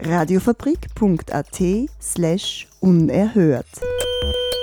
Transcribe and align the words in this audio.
Radiofabrik.at 0.00 1.60
slash 2.00 2.68
unerhört. 2.78 3.66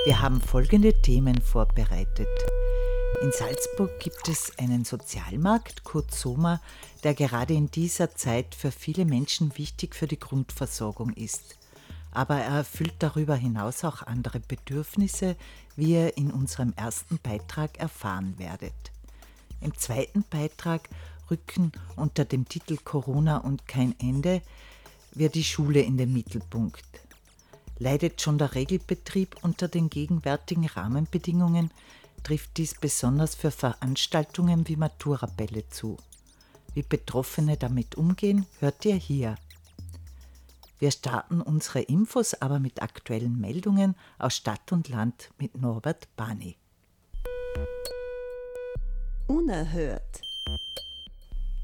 Wir 0.06 0.22
haben 0.22 0.40
folgende 0.40 0.94
Themen 1.02 1.42
vorbereitet. 1.42 2.26
In 3.20 3.30
Salzburg 3.32 4.00
gibt 4.00 4.28
es 4.28 4.58
einen 4.58 4.86
Sozialmarkt, 4.86 5.84
kurz 5.84 6.22
Soma, 6.22 6.62
der 7.04 7.12
gerade 7.12 7.52
in 7.52 7.70
dieser 7.70 8.14
Zeit 8.14 8.54
für 8.54 8.70
viele 8.70 9.04
Menschen 9.04 9.58
wichtig 9.58 9.94
für 9.94 10.06
die 10.06 10.18
Grundversorgung 10.18 11.12
ist. 11.12 11.58
Aber 12.12 12.36
er 12.36 12.56
erfüllt 12.56 12.94
darüber 13.00 13.36
hinaus 13.36 13.84
auch 13.84 14.02
andere 14.02 14.40
Bedürfnisse, 14.40 15.36
wie 15.76 15.92
ihr 15.92 16.16
in 16.16 16.30
unserem 16.30 16.72
ersten 16.76 17.18
Beitrag 17.18 17.78
erfahren 17.78 18.36
werdet. 18.38 18.72
Im 19.60 19.76
zweiten 19.76 20.24
Beitrag 20.30 20.88
rücken 21.30 21.72
unter 21.94 22.24
dem 22.24 22.48
Titel 22.48 22.78
Corona 22.82 23.36
und 23.36 23.68
kein 23.68 23.94
Ende 24.00 24.40
wird 25.18 25.34
die 25.34 25.44
Schule 25.44 25.80
in 25.80 25.96
den 25.96 26.12
Mittelpunkt. 26.12 26.84
Leidet 27.78 28.20
schon 28.20 28.38
der 28.38 28.54
Regelbetrieb 28.54 29.36
unter 29.42 29.68
den 29.68 29.90
gegenwärtigen 29.90 30.66
Rahmenbedingungen, 30.66 31.70
trifft 32.22 32.56
dies 32.56 32.74
besonders 32.74 33.34
für 33.34 33.50
Veranstaltungen 33.50 34.66
wie 34.68 34.76
Maturabälle 34.76 35.68
zu. 35.68 35.96
Wie 36.74 36.82
Betroffene 36.82 37.56
damit 37.56 37.94
umgehen, 37.94 38.46
hört 38.60 38.84
ihr 38.84 38.96
hier. 38.96 39.36
Wir 40.78 40.90
starten 40.90 41.40
unsere 41.40 41.80
Infos 41.80 42.34
aber 42.34 42.58
mit 42.58 42.82
aktuellen 42.82 43.40
Meldungen 43.40 43.94
aus 44.18 44.36
Stadt 44.36 44.72
und 44.72 44.88
Land 44.88 45.30
mit 45.38 45.56
Norbert 45.56 46.08
Bani. 46.16 46.56
Unerhört. 49.26 50.20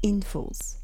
Infos. 0.01 0.79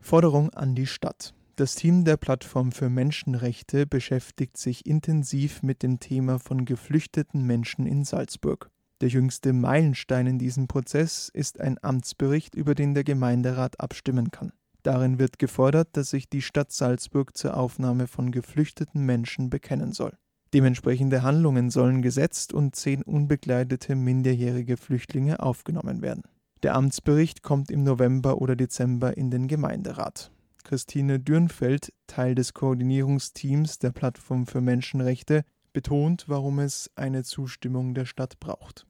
Forderung 0.00 0.50
an 0.50 0.74
die 0.74 0.86
Stadt. 0.86 1.34
Das 1.60 1.74
Team 1.74 2.06
der 2.06 2.16
Plattform 2.16 2.72
für 2.72 2.88
Menschenrechte 2.88 3.86
beschäftigt 3.86 4.56
sich 4.56 4.86
intensiv 4.86 5.62
mit 5.62 5.82
dem 5.82 6.00
Thema 6.00 6.38
von 6.38 6.64
geflüchteten 6.64 7.46
Menschen 7.46 7.84
in 7.84 8.06
Salzburg. 8.06 8.70
Der 9.02 9.10
jüngste 9.10 9.52
Meilenstein 9.52 10.26
in 10.26 10.38
diesem 10.38 10.68
Prozess 10.68 11.28
ist 11.28 11.60
ein 11.60 11.76
Amtsbericht, 11.82 12.54
über 12.54 12.74
den 12.74 12.94
der 12.94 13.04
Gemeinderat 13.04 13.78
abstimmen 13.78 14.30
kann. 14.30 14.54
Darin 14.84 15.18
wird 15.18 15.38
gefordert, 15.38 15.88
dass 15.92 16.08
sich 16.08 16.30
die 16.30 16.40
Stadt 16.40 16.72
Salzburg 16.72 17.36
zur 17.36 17.54
Aufnahme 17.58 18.06
von 18.06 18.32
geflüchteten 18.32 19.04
Menschen 19.04 19.50
bekennen 19.50 19.92
soll. 19.92 20.16
Dementsprechende 20.54 21.22
Handlungen 21.22 21.68
sollen 21.68 22.00
gesetzt 22.00 22.54
und 22.54 22.74
zehn 22.74 23.02
unbegleitete 23.02 23.96
minderjährige 23.96 24.78
Flüchtlinge 24.78 25.40
aufgenommen 25.40 26.00
werden. 26.00 26.22
Der 26.62 26.74
Amtsbericht 26.74 27.42
kommt 27.42 27.70
im 27.70 27.82
November 27.82 28.40
oder 28.40 28.56
Dezember 28.56 29.14
in 29.18 29.30
den 29.30 29.46
Gemeinderat. 29.46 30.32
Christine 30.70 31.18
Dürnfeld, 31.18 31.92
Teil 32.06 32.36
des 32.36 32.54
Koordinierungsteams 32.54 33.80
der 33.80 33.90
Plattform 33.90 34.46
für 34.46 34.60
Menschenrechte, 34.60 35.42
betont, 35.72 36.26
warum 36.28 36.60
es 36.60 36.88
eine 36.94 37.24
Zustimmung 37.24 37.92
der 37.92 38.04
Stadt 38.04 38.38
braucht. 38.38 38.86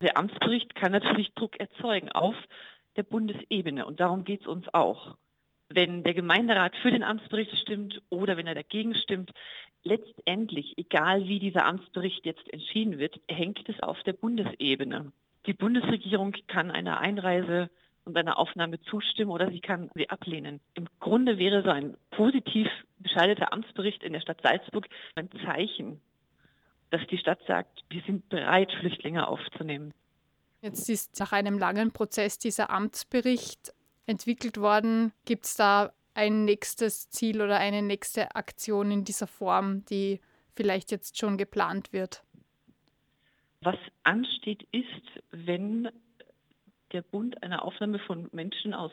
Der 0.00 0.16
Amtsbericht 0.16 0.74
kann 0.74 0.90
natürlich 0.90 1.32
Druck 1.34 1.60
erzeugen 1.60 2.10
auf 2.10 2.34
der 2.96 3.04
Bundesebene 3.04 3.86
und 3.86 4.00
darum 4.00 4.24
geht 4.24 4.40
es 4.40 4.48
uns 4.48 4.66
auch. 4.74 5.16
Wenn 5.68 6.02
der 6.02 6.14
Gemeinderat 6.14 6.74
für 6.82 6.90
den 6.90 7.04
Amtsbericht 7.04 7.56
stimmt 7.58 8.02
oder 8.10 8.36
wenn 8.36 8.48
er 8.48 8.56
dagegen 8.56 8.96
stimmt, 8.96 9.30
letztendlich, 9.84 10.76
egal 10.76 11.28
wie 11.28 11.38
dieser 11.38 11.66
Amtsbericht 11.66 12.26
jetzt 12.26 12.52
entschieden 12.52 12.98
wird, 12.98 13.20
hängt 13.28 13.68
es 13.68 13.80
auf 13.80 14.02
der 14.02 14.14
Bundesebene. 14.14 15.12
Die 15.46 15.54
Bundesregierung 15.54 16.34
kann 16.48 16.72
einer 16.72 16.98
Einreise 16.98 17.70
und 18.04 18.16
einer 18.16 18.38
Aufnahme 18.38 18.80
zustimmen 18.82 19.30
oder 19.30 19.50
sie 19.50 19.60
kann 19.60 19.90
sie 19.94 20.10
ablehnen. 20.10 20.60
Im 20.74 20.86
Grunde 21.00 21.38
wäre 21.38 21.62
so 21.62 21.70
ein 21.70 21.96
positiv 22.10 22.68
bescheideter 22.98 23.52
Amtsbericht 23.52 24.02
in 24.02 24.12
der 24.12 24.20
Stadt 24.20 24.40
Salzburg 24.42 24.88
ein 25.14 25.28
Zeichen, 25.44 26.00
dass 26.90 27.06
die 27.08 27.18
Stadt 27.18 27.40
sagt, 27.46 27.84
wir 27.88 28.02
sind 28.02 28.28
bereit, 28.28 28.72
Flüchtlinge 28.72 29.26
aufzunehmen. 29.26 29.92
Jetzt 30.60 30.88
ist 30.88 31.18
nach 31.20 31.32
einem 31.32 31.58
langen 31.58 31.92
Prozess 31.92 32.38
dieser 32.38 32.70
Amtsbericht 32.70 33.74
entwickelt 34.06 34.58
worden. 34.58 35.12
Gibt 35.24 35.44
es 35.44 35.56
da 35.56 35.92
ein 36.14 36.44
nächstes 36.44 37.10
Ziel 37.10 37.42
oder 37.42 37.58
eine 37.58 37.82
nächste 37.82 38.34
Aktion 38.34 38.90
in 38.90 39.04
dieser 39.04 39.26
Form, 39.26 39.84
die 39.86 40.20
vielleicht 40.54 40.90
jetzt 40.90 41.18
schon 41.18 41.36
geplant 41.36 41.92
wird? 41.92 42.22
Was 43.60 43.76
ansteht, 44.04 44.66
ist, 44.72 45.22
wenn 45.32 45.88
der 46.94 47.02
Bund 47.02 47.42
eine 47.42 47.62
Aufnahme 47.62 47.98
von 47.98 48.28
Menschen 48.32 48.72
aus 48.72 48.92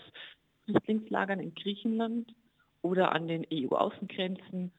Flüchtlingslagern 0.66 1.39
in 1.39 1.53
Griechenland 1.53 2.34
oder 2.81 3.13
an 3.13 3.28
den 3.28 3.45
EU-Außengrenzen, 3.53 4.72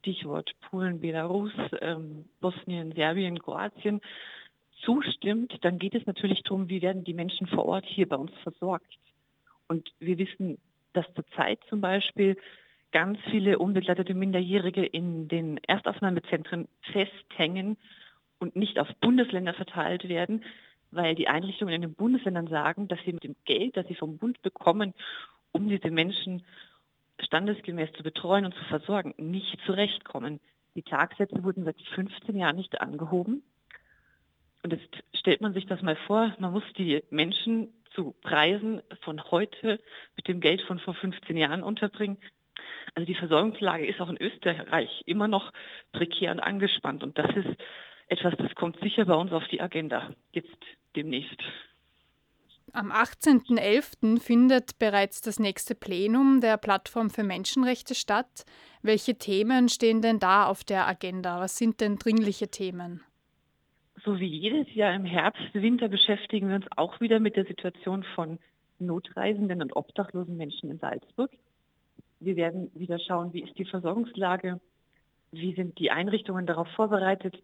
Stichwort 0.00 0.52
Polen, 0.62 1.00
Belarus, 1.00 1.52
ähm, 1.80 2.26
Bosnien, 2.40 2.92
Serbien, 2.92 3.38
Kroatien, 3.38 4.00
zustimmt, 4.84 5.56
dann 5.62 5.78
geht 5.78 5.94
es 5.94 6.04
natürlich 6.06 6.42
darum, 6.42 6.68
wie 6.68 6.82
werden 6.82 7.04
die 7.04 7.14
Menschen 7.14 7.46
vor 7.46 7.66
Ort 7.66 7.86
hier 7.86 8.08
bei 8.08 8.16
uns 8.16 8.32
versorgt. 8.42 8.98
Und 9.68 9.88
wir 10.00 10.18
wissen, 10.18 10.58
dass 10.92 11.06
zurzeit 11.14 11.60
zum 11.68 11.80
Beispiel 11.80 12.36
ganz 12.92 13.18
viele 13.30 13.58
unbegleitete 13.58 14.14
Minderjährige 14.14 14.84
in 14.84 15.28
den 15.28 15.58
Erstaufnahmezentren 15.58 16.68
festhängen 16.92 17.76
und 18.38 18.56
nicht 18.56 18.78
auf 18.78 18.88
Bundesländer 19.00 19.54
verteilt 19.54 20.08
werden, 20.08 20.44
weil 20.90 21.14
die 21.14 21.28
Einrichtungen 21.28 21.74
in 21.74 21.82
den 21.82 21.94
Bundesländern 21.94 22.48
sagen, 22.48 22.88
dass 22.88 22.98
sie 23.04 23.12
mit 23.12 23.24
dem 23.24 23.36
Geld, 23.44 23.76
das 23.76 23.86
sie 23.86 23.94
vom 23.94 24.18
Bund 24.18 24.40
bekommen, 24.42 24.94
um 25.52 25.68
diese 25.68 25.90
Menschen 25.90 26.44
standesgemäß 27.20 27.92
zu 27.92 28.02
betreuen 28.02 28.44
und 28.44 28.54
zu 28.54 28.64
versorgen, 28.64 29.14
nicht 29.16 29.58
zurechtkommen. 29.64 30.40
Die 30.74 30.82
Tagsätze 30.82 31.42
wurden 31.42 31.64
seit 31.64 31.80
15 31.80 32.36
Jahren 32.36 32.56
nicht 32.56 32.80
angehoben. 32.80 33.42
Und 34.62 34.72
jetzt 34.72 34.88
stellt 35.14 35.40
man 35.40 35.54
sich 35.54 35.66
das 35.66 35.80
mal 35.80 35.96
vor, 36.06 36.34
man 36.38 36.52
muss 36.52 36.64
die 36.76 37.02
Menschen 37.10 37.72
zu 37.94 38.14
Preisen 38.20 38.82
von 39.02 39.22
heute 39.30 39.80
mit 40.16 40.28
dem 40.28 40.40
Geld 40.40 40.60
von 40.62 40.78
vor 40.78 40.94
15 40.94 41.36
Jahren 41.36 41.62
unterbringen. 41.62 42.18
Also 42.94 43.06
die 43.06 43.14
Versorgungslage 43.14 43.86
ist 43.86 44.00
auch 44.00 44.08
in 44.08 44.20
Österreich 44.20 45.02
immer 45.06 45.28
noch 45.28 45.52
prekär 45.92 46.32
und 46.32 46.40
angespannt. 46.40 47.02
Und 47.02 47.18
das 47.18 47.34
ist 47.36 47.56
etwas, 48.08 48.34
das 48.38 48.54
kommt 48.54 48.78
sicher 48.80 49.04
bei 49.04 49.14
uns 49.14 49.32
auf 49.32 49.46
die 49.48 49.60
Agenda 49.60 50.10
jetzt 50.32 50.56
demnächst. 50.94 51.40
Am 52.72 52.92
18.11. 52.92 54.20
findet 54.20 54.78
bereits 54.78 55.20
das 55.20 55.38
nächste 55.38 55.74
Plenum 55.74 56.40
der 56.40 56.56
Plattform 56.56 57.10
für 57.10 57.22
Menschenrechte 57.22 57.94
statt. 57.94 58.44
Welche 58.82 59.16
Themen 59.16 59.68
stehen 59.68 60.02
denn 60.02 60.18
da 60.18 60.46
auf 60.46 60.62
der 60.64 60.86
Agenda? 60.86 61.40
Was 61.40 61.56
sind 61.56 61.80
denn 61.80 61.96
dringliche 61.96 62.48
Themen? 62.48 63.02
So 64.04 64.20
wie 64.20 64.26
jedes 64.26 64.72
Jahr 64.74 64.94
im 64.94 65.04
Herbst, 65.04 65.54
Winter 65.54 65.88
beschäftigen 65.88 66.48
wir 66.48 66.56
uns 66.56 66.66
auch 66.76 67.00
wieder 67.00 67.18
mit 67.18 67.36
der 67.36 67.46
Situation 67.46 68.04
von 68.14 68.38
notreisenden 68.78 69.62
und 69.62 69.74
obdachlosen 69.74 70.36
Menschen 70.36 70.70
in 70.70 70.78
Salzburg. 70.78 71.30
Wir 72.20 72.36
werden 72.36 72.70
wieder 72.74 72.98
schauen, 72.98 73.32
wie 73.32 73.42
ist 73.42 73.58
die 73.58 73.64
Versorgungslage, 73.64 74.60
wie 75.32 75.54
sind 75.54 75.78
die 75.78 75.90
Einrichtungen 75.90 76.46
darauf 76.46 76.68
vorbereitet, 76.76 77.42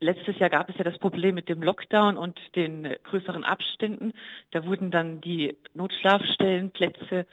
Letztes 0.00 0.38
Jahr 0.38 0.50
gab 0.50 0.68
es 0.68 0.76
ja 0.76 0.84
das 0.84 0.98
Problem 0.98 1.34
mit 1.34 1.48
dem 1.48 1.62
Lockdown 1.62 2.16
und 2.16 2.38
den 2.56 2.96
größeren 3.04 3.44
Abständen. 3.44 4.12
Da 4.50 4.66
wurden 4.66 4.90
dann 4.90 5.20
die 5.20 5.56
Notschlafstellenplätze 5.74 7.26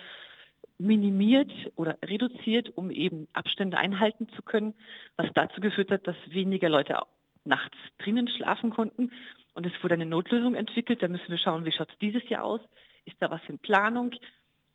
minimiert 0.77 1.51
oder 1.75 1.97
reduziert, 2.03 2.71
um 2.75 2.89
eben 2.91 3.27
Abstände 3.33 3.77
einhalten 3.77 4.29
zu 4.29 4.41
können, 4.41 4.73
was 5.17 5.27
dazu 5.33 5.61
geführt 5.61 5.91
hat, 5.91 6.07
dass 6.07 6.15
weniger 6.27 6.69
Leute 6.69 6.99
nachts 7.43 7.77
drinnen 7.97 8.27
schlafen 8.27 8.69
konnten. 8.69 9.11
Und 9.53 9.65
es 9.65 9.73
wurde 9.83 9.95
eine 9.95 10.05
Notlösung 10.05 10.55
entwickelt. 10.55 11.03
Da 11.03 11.07
müssen 11.07 11.29
wir 11.29 11.37
schauen, 11.37 11.65
wie 11.65 11.71
schaut 11.71 11.89
es 11.89 11.97
dieses 11.99 12.27
Jahr 12.29 12.43
aus? 12.43 12.61
Ist 13.05 13.17
da 13.19 13.29
was 13.29 13.41
in 13.47 13.59
Planung? 13.59 14.11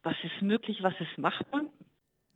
Was 0.03 0.17
ist 0.23 0.43
möglich? 0.43 0.83
Was 0.83 0.95
ist 1.01 1.17
machbar? 1.17 1.63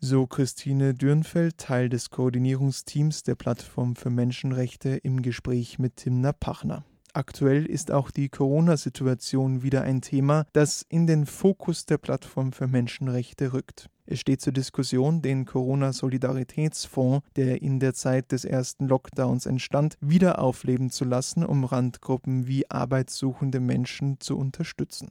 So 0.00 0.28
Christine 0.28 0.94
Dürnfeld, 0.94 1.58
Teil 1.58 1.88
des 1.88 2.10
Koordinierungsteams 2.10 3.24
der 3.24 3.34
Plattform 3.34 3.96
für 3.96 4.10
Menschenrechte 4.10 4.90
im 4.90 5.22
Gespräch 5.22 5.80
mit 5.80 5.96
Timna 5.96 6.32
Pachner. 6.32 6.84
Aktuell 7.14 7.66
ist 7.66 7.90
auch 7.90 8.12
die 8.12 8.28
Corona-Situation 8.28 9.64
wieder 9.64 9.82
ein 9.82 10.00
Thema, 10.00 10.46
das 10.52 10.86
in 10.88 11.08
den 11.08 11.26
Fokus 11.26 11.84
der 11.84 11.98
Plattform 11.98 12.52
für 12.52 12.68
Menschenrechte 12.68 13.52
rückt. 13.52 13.90
Es 14.06 14.20
steht 14.20 14.40
zur 14.40 14.52
Diskussion, 14.52 15.20
den 15.20 15.46
Corona-Solidaritätsfonds, 15.46 17.26
der 17.34 17.60
in 17.60 17.80
der 17.80 17.92
Zeit 17.92 18.30
des 18.30 18.44
ersten 18.44 18.86
Lockdowns 18.86 19.46
entstand, 19.46 19.96
wieder 20.00 20.38
aufleben 20.38 20.90
zu 20.90 21.06
lassen, 21.06 21.44
um 21.44 21.64
Randgruppen 21.64 22.46
wie 22.46 22.70
arbeitssuchende 22.70 23.58
Menschen 23.58 24.20
zu 24.20 24.38
unterstützen. 24.38 25.10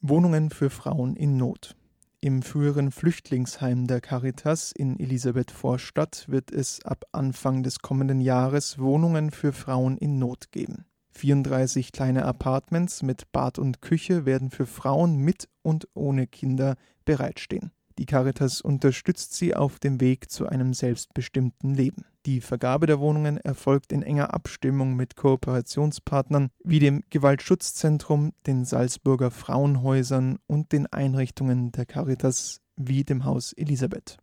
Wohnungen 0.00 0.50
für 0.50 0.70
Frauen 0.70 1.14
in 1.14 1.36
Not. 1.36 1.76
Im 2.24 2.42
früheren 2.42 2.92
Flüchtlingsheim 2.92 3.88
der 3.88 4.00
Caritas 4.00 4.70
in 4.70 5.00
Elisabeth-Vorstadt 5.00 6.28
wird 6.28 6.52
es 6.52 6.80
ab 6.84 7.04
Anfang 7.10 7.64
des 7.64 7.80
kommenden 7.80 8.20
Jahres 8.20 8.78
Wohnungen 8.78 9.32
für 9.32 9.52
Frauen 9.52 9.98
in 9.98 10.20
Not 10.20 10.52
geben. 10.52 10.86
34 11.10 11.90
kleine 11.90 12.24
Apartments 12.24 13.02
mit 13.02 13.32
Bad 13.32 13.58
und 13.58 13.82
Küche 13.82 14.24
werden 14.24 14.50
für 14.50 14.66
Frauen 14.66 15.16
mit 15.16 15.48
und 15.62 15.88
ohne 15.94 16.28
Kinder 16.28 16.76
bereitstehen. 17.04 17.72
Die 17.98 18.06
Caritas 18.06 18.60
unterstützt 18.60 19.34
sie 19.34 19.54
auf 19.54 19.78
dem 19.78 20.00
Weg 20.00 20.30
zu 20.30 20.46
einem 20.46 20.72
selbstbestimmten 20.72 21.74
Leben. 21.74 22.04
Die 22.24 22.40
Vergabe 22.40 22.86
der 22.86 23.00
Wohnungen 23.00 23.36
erfolgt 23.36 23.92
in 23.92 24.02
enger 24.02 24.32
Abstimmung 24.32 24.94
mit 24.94 25.16
Kooperationspartnern 25.16 26.50
wie 26.64 26.78
dem 26.78 27.02
Gewaltschutzzentrum, 27.10 28.32
den 28.46 28.64
Salzburger 28.64 29.30
Frauenhäusern 29.30 30.38
und 30.46 30.72
den 30.72 30.86
Einrichtungen 30.86 31.72
der 31.72 31.84
Caritas 31.84 32.60
wie 32.76 33.04
dem 33.04 33.24
Haus 33.24 33.52
Elisabeth. 33.52 34.16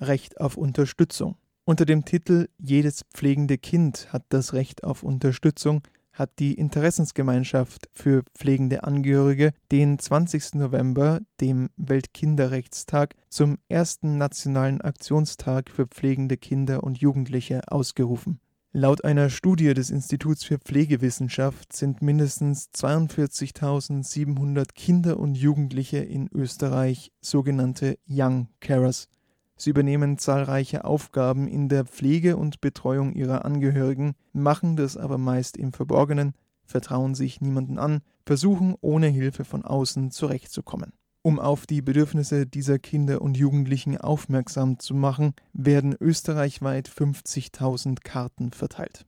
Recht 0.00 0.40
auf 0.40 0.56
Unterstützung. 0.56 1.36
Unter 1.64 1.86
dem 1.86 2.04
Titel 2.04 2.48
Jedes 2.58 3.04
pflegende 3.14 3.56
Kind 3.56 4.12
hat 4.12 4.24
das 4.28 4.52
Recht 4.52 4.84
auf 4.84 5.02
Unterstützung 5.02 5.82
hat 6.14 6.38
die 6.38 6.54
Interessensgemeinschaft 6.54 7.90
für 7.92 8.22
pflegende 8.34 8.84
Angehörige 8.84 9.52
den 9.70 9.98
20. 9.98 10.54
November, 10.54 11.20
dem 11.40 11.70
Weltkinderrechtstag, 11.76 13.14
zum 13.28 13.58
ersten 13.68 14.16
nationalen 14.16 14.80
Aktionstag 14.80 15.70
für 15.70 15.86
pflegende 15.86 16.36
Kinder 16.36 16.82
und 16.82 16.98
Jugendliche 16.98 17.60
ausgerufen. 17.70 18.40
Laut 18.76 19.04
einer 19.04 19.30
Studie 19.30 19.72
des 19.72 19.90
Instituts 19.90 20.42
für 20.42 20.58
Pflegewissenschaft 20.58 21.72
sind 21.72 22.02
mindestens 22.02 22.70
42.700 22.74 24.72
Kinder 24.74 25.20
und 25.20 25.36
Jugendliche 25.36 25.98
in 25.98 26.28
Österreich 26.34 27.12
sogenannte 27.20 27.98
Young 28.08 28.48
Carers. 28.58 29.08
Sie 29.56 29.70
übernehmen 29.70 30.18
zahlreiche 30.18 30.84
Aufgaben 30.84 31.46
in 31.46 31.68
der 31.68 31.84
Pflege 31.84 32.36
und 32.36 32.60
Betreuung 32.60 33.12
ihrer 33.12 33.44
Angehörigen, 33.44 34.14
machen 34.32 34.76
das 34.76 34.96
aber 34.96 35.18
meist 35.18 35.56
im 35.56 35.72
Verborgenen, 35.72 36.34
vertrauen 36.64 37.14
sich 37.14 37.40
niemanden 37.40 37.78
an, 37.78 38.00
versuchen 38.26 38.74
ohne 38.80 39.08
Hilfe 39.08 39.44
von 39.44 39.64
außen 39.64 40.10
zurechtzukommen. 40.10 40.92
Um 41.22 41.38
auf 41.38 41.66
die 41.66 41.80
Bedürfnisse 41.80 42.46
dieser 42.46 42.78
Kinder 42.78 43.22
und 43.22 43.36
Jugendlichen 43.36 43.96
aufmerksam 43.96 44.78
zu 44.78 44.94
machen, 44.94 45.34
werden 45.54 45.96
österreichweit 45.98 46.88
50.000 46.88 48.02
Karten 48.02 48.50
verteilt. 48.52 49.06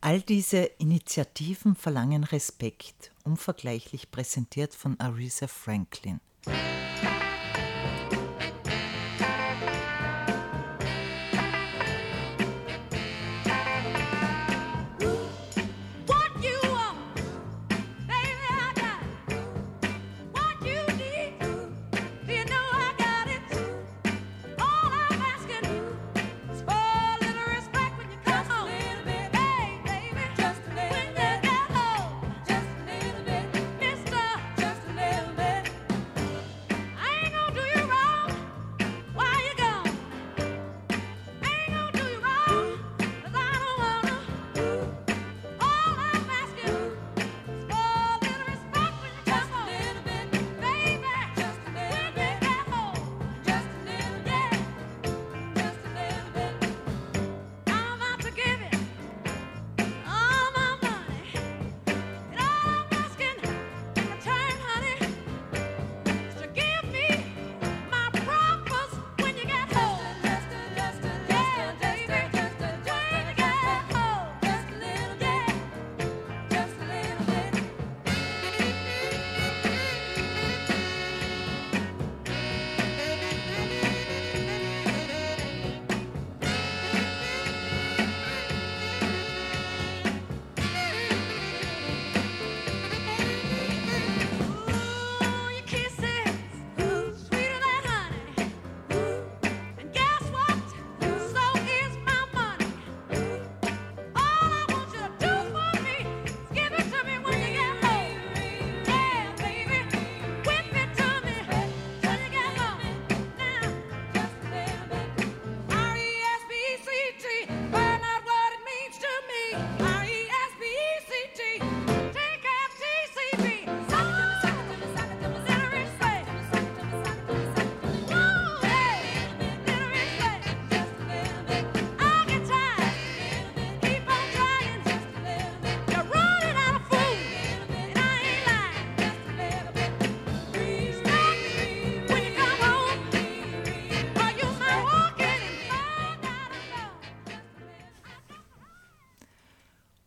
All 0.00 0.20
diese 0.20 0.58
Initiativen 0.78 1.74
verlangen 1.74 2.24
Respekt, 2.24 3.12
unvergleichlich 3.24 4.10
präsentiert 4.10 4.74
von 4.74 5.00
Aretha 5.00 5.48
Franklin. 5.48 6.20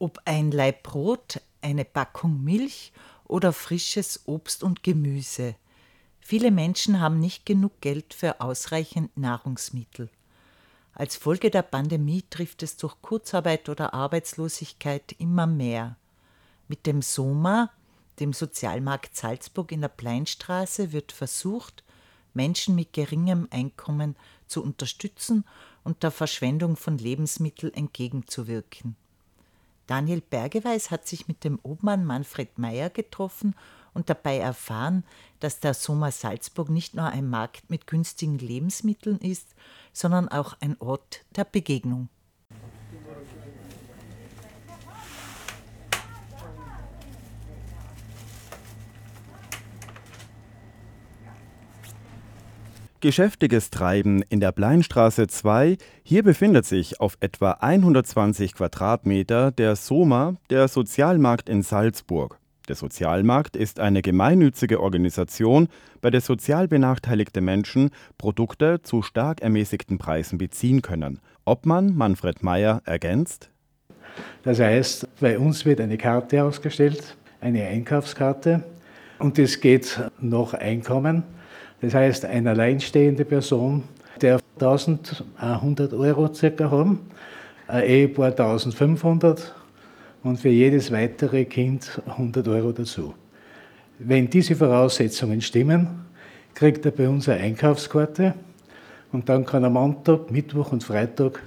Ob 0.02 0.20
ein 0.26 0.50
Laib 0.50 0.82
Brot, 0.82 1.42
eine 1.62 1.86
Packung 1.86 2.44
Milch 2.44 2.92
oder 3.24 3.54
frisches 3.54 4.22
Obst 4.26 4.64
und 4.64 4.82
Gemüse. 4.82 5.54
Viele 6.20 6.50
Menschen 6.50 7.00
haben 7.00 7.20
nicht 7.20 7.46
genug 7.46 7.82
Geld 7.82 8.16
für 8.16 8.42
ausreichend 8.42 9.16
Nahrungsmittel. 9.16 10.10
Als 10.96 11.18
Folge 11.18 11.52
der 11.52 11.62
Pandemie 11.62 12.24
trifft 12.28 12.64
es 12.64 12.78
durch 12.78 13.00
Kurzarbeit 13.04 13.70
oder 13.70 13.94
Arbeitslosigkeit 13.94 15.12
immer 15.20 15.46
mehr. 15.46 15.98
Mit 16.68 16.88
dem 16.88 17.04
SOMA, 17.04 17.70
dem 18.20 18.34
Sozialmarkt 18.34 19.16
Salzburg 19.16 19.72
in 19.72 19.82
der 19.82 19.90
Pleinstraße, 19.90 20.94
wird 20.94 21.12
versucht, 21.12 21.84
Menschen 22.34 22.74
mit 22.74 22.94
geringem 22.94 23.48
Einkommen 23.52 24.16
zu 24.48 24.64
unterstützen 24.64 25.46
und 25.84 26.02
der 26.02 26.10
Verschwendung 26.10 26.76
von 26.76 26.98
Lebensmitteln 26.98 27.76
entgegenzuwirken. 27.76 28.96
Daniel 29.92 30.22
Bergeweis 30.22 30.90
hat 30.90 31.06
sich 31.06 31.28
mit 31.28 31.44
dem 31.44 31.60
Obmann 31.64 32.06
Manfred 32.06 32.58
Meyer 32.58 32.90
getroffen 32.90 33.56
und 33.94 34.10
dabei 34.10 34.38
erfahren, 34.38 35.04
dass 35.42 35.60
der 35.60 35.74
Soma 35.74 36.12
Salzburg 36.12 36.70
nicht 36.70 36.96
nur 36.96 37.08
ein 37.08 37.30
Markt 37.30 37.70
mit 37.70 37.88
günstigen 37.88 38.38
Lebensmitteln 38.38 39.18
ist, 39.18 39.54
sondern 39.92 40.30
auch 40.30 40.56
ein 40.62 40.78
Ort 40.80 41.26
der 41.36 41.44
Begegnung. 41.44 42.08
Geschäftiges 53.02 53.72
Treiben 53.72 54.22
in 54.30 54.40
der 54.40 54.52
Bleinstraße 54.52 55.26
2. 55.26 55.78
Hier 56.04 56.22
befindet 56.22 56.68
sich 56.68 57.02
auf 57.02 57.18
etwa 57.20 57.54
120 57.54 58.54
Quadratmeter 58.54 59.52
der 59.52 59.76
SOMA, 59.76 60.36
der 60.52 60.68
Sozialmarkt 60.68 61.50
in 61.50 61.64
Salzburg. 61.64 62.38
Der 62.68 62.76
Sozialmarkt 62.76 63.56
ist 63.56 63.80
eine 63.80 64.04
gemeinnützige 64.04 64.80
Organisation, 64.80 65.68
bei 66.02 66.12
der 66.12 66.22
sozial 66.22 66.68
benachteiligte 66.68 67.42
Menschen 67.42 67.90
Produkte 68.20 68.84
zu 68.84 69.02
stark 69.02 69.42
ermäßigten 69.42 69.98
Preisen 69.98 70.38
beziehen 70.38 70.84
können. 70.84 71.22
Obmann 71.44 71.96
Manfred 71.96 72.44
Meyer 72.44 72.84
ergänzt. 72.86 73.50
Das 74.44 74.60
heißt, 74.60 75.08
bei 75.20 75.40
uns 75.40 75.66
wird 75.66 75.82
eine 75.82 75.98
Karte 75.98 76.44
ausgestellt, 76.44 77.18
eine 77.40 77.66
Einkaufskarte, 77.66 78.64
und 79.18 79.40
es 79.40 79.60
geht 79.60 80.00
nach 80.20 80.54
Einkommen. 80.54 81.24
Das 81.82 81.94
heißt, 81.96 82.26
eine 82.26 82.52
alleinstehende 82.52 83.26
Person, 83.26 83.84
der 84.22 84.40
1100 84.60 85.94
Euro 85.94 86.32
circa 86.34 86.70
haben, 86.70 87.00
ein 87.68 87.84
Ehepaar 87.84 88.28
1500 88.28 89.56
und 90.24 90.40
für 90.40 90.50
jedes 90.50 90.92
weitere 90.92 91.46
Kind 91.46 92.02
100 92.06 92.48
Euro 92.48 92.72
dazu. 92.72 93.16
Wenn 93.98 94.30
diese 94.30 94.56
Voraussetzungen 94.56 95.42
stimmen, 95.42 96.06
kriegt 96.54 96.86
er 96.86 96.92
bei 96.92 97.10
uns 97.10 97.28
eine 97.28 97.42
Einkaufskarte 97.42 98.36
und 99.12 99.30
dann 99.30 99.46
kann 99.46 99.64
er 99.64 99.70
Montag, 99.70 100.30
Mittwoch 100.32 100.72
und 100.72 100.84
Freitag 100.84 101.42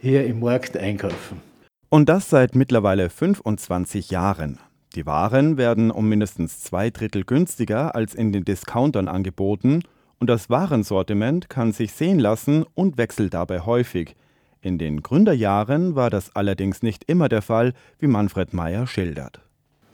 hier 0.00 0.26
im 0.26 0.40
Markt 0.40 0.76
einkaufen. 0.76 1.40
Und 1.88 2.08
das 2.08 2.30
seit 2.30 2.54
mittlerweile 2.54 3.10
25 3.10 4.10
Jahren. 4.10 4.58
Die 4.96 5.06
Waren 5.06 5.56
werden 5.56 5.92
um 5.92 6.08
mindestens 6.08 6.60
zwei 6.60 6.90
Drittel 6.90 7.24
günstiger 7.24 7.94
als 7.94 8.12
in 8.12 8.32
den 8.32 8.44
Discountern 8.44 9.06
angeboten 9.06 9.82
und 10.18 10.28
das 10.28 10.50
Warensortiment 10.50 11.48
kann 11.48 11.70
sich 11.70 11.92
sehen 11.92 12.18
lassen 12.18 12.64
und 12.74 12.98
wechselt 12.98 13.34
dabei 13.34 13.60
häufig. 13.60 14.16
In 14.60 14.78
den 14.78 15.02
Gründerjahren 15.02 15.94
war 15.94 16.10
das 16.10 16.34
allerdings 16.34 16.82
nicht 16.82 17.04
immer 17.04 17.28
der 17.28 17.40
Fall, 17.40 17.72
wie 18.00 18.08
Manfred 18.08 18.52
Meyer 18.52 18.88
schildert. 18.88 19.40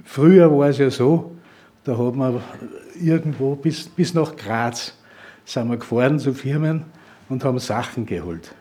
Früher 0.03 0.51
war 0.51 0.71
es 0.71 0.79
ja 0.79 0.91
so, 0.91 1.37
da 1.85 1.99
hat 1.99 2.17
man 2.17 2.41
irgendwo 2.99 3.55
bis, 3.55 3.89
bis 3.89 4.15
nach 4.15 4.35
Graz 4.35 4.95
sind 5.45 5.69
wir 5.69 5.77
gefahren 5.77 6.19
zu 6.19 6.33
Firmen 6.33 6.85
und 7.29 7.45
haben 7.45 7.59
Sachen 7.59 8.07
geholt, 8.07 8.55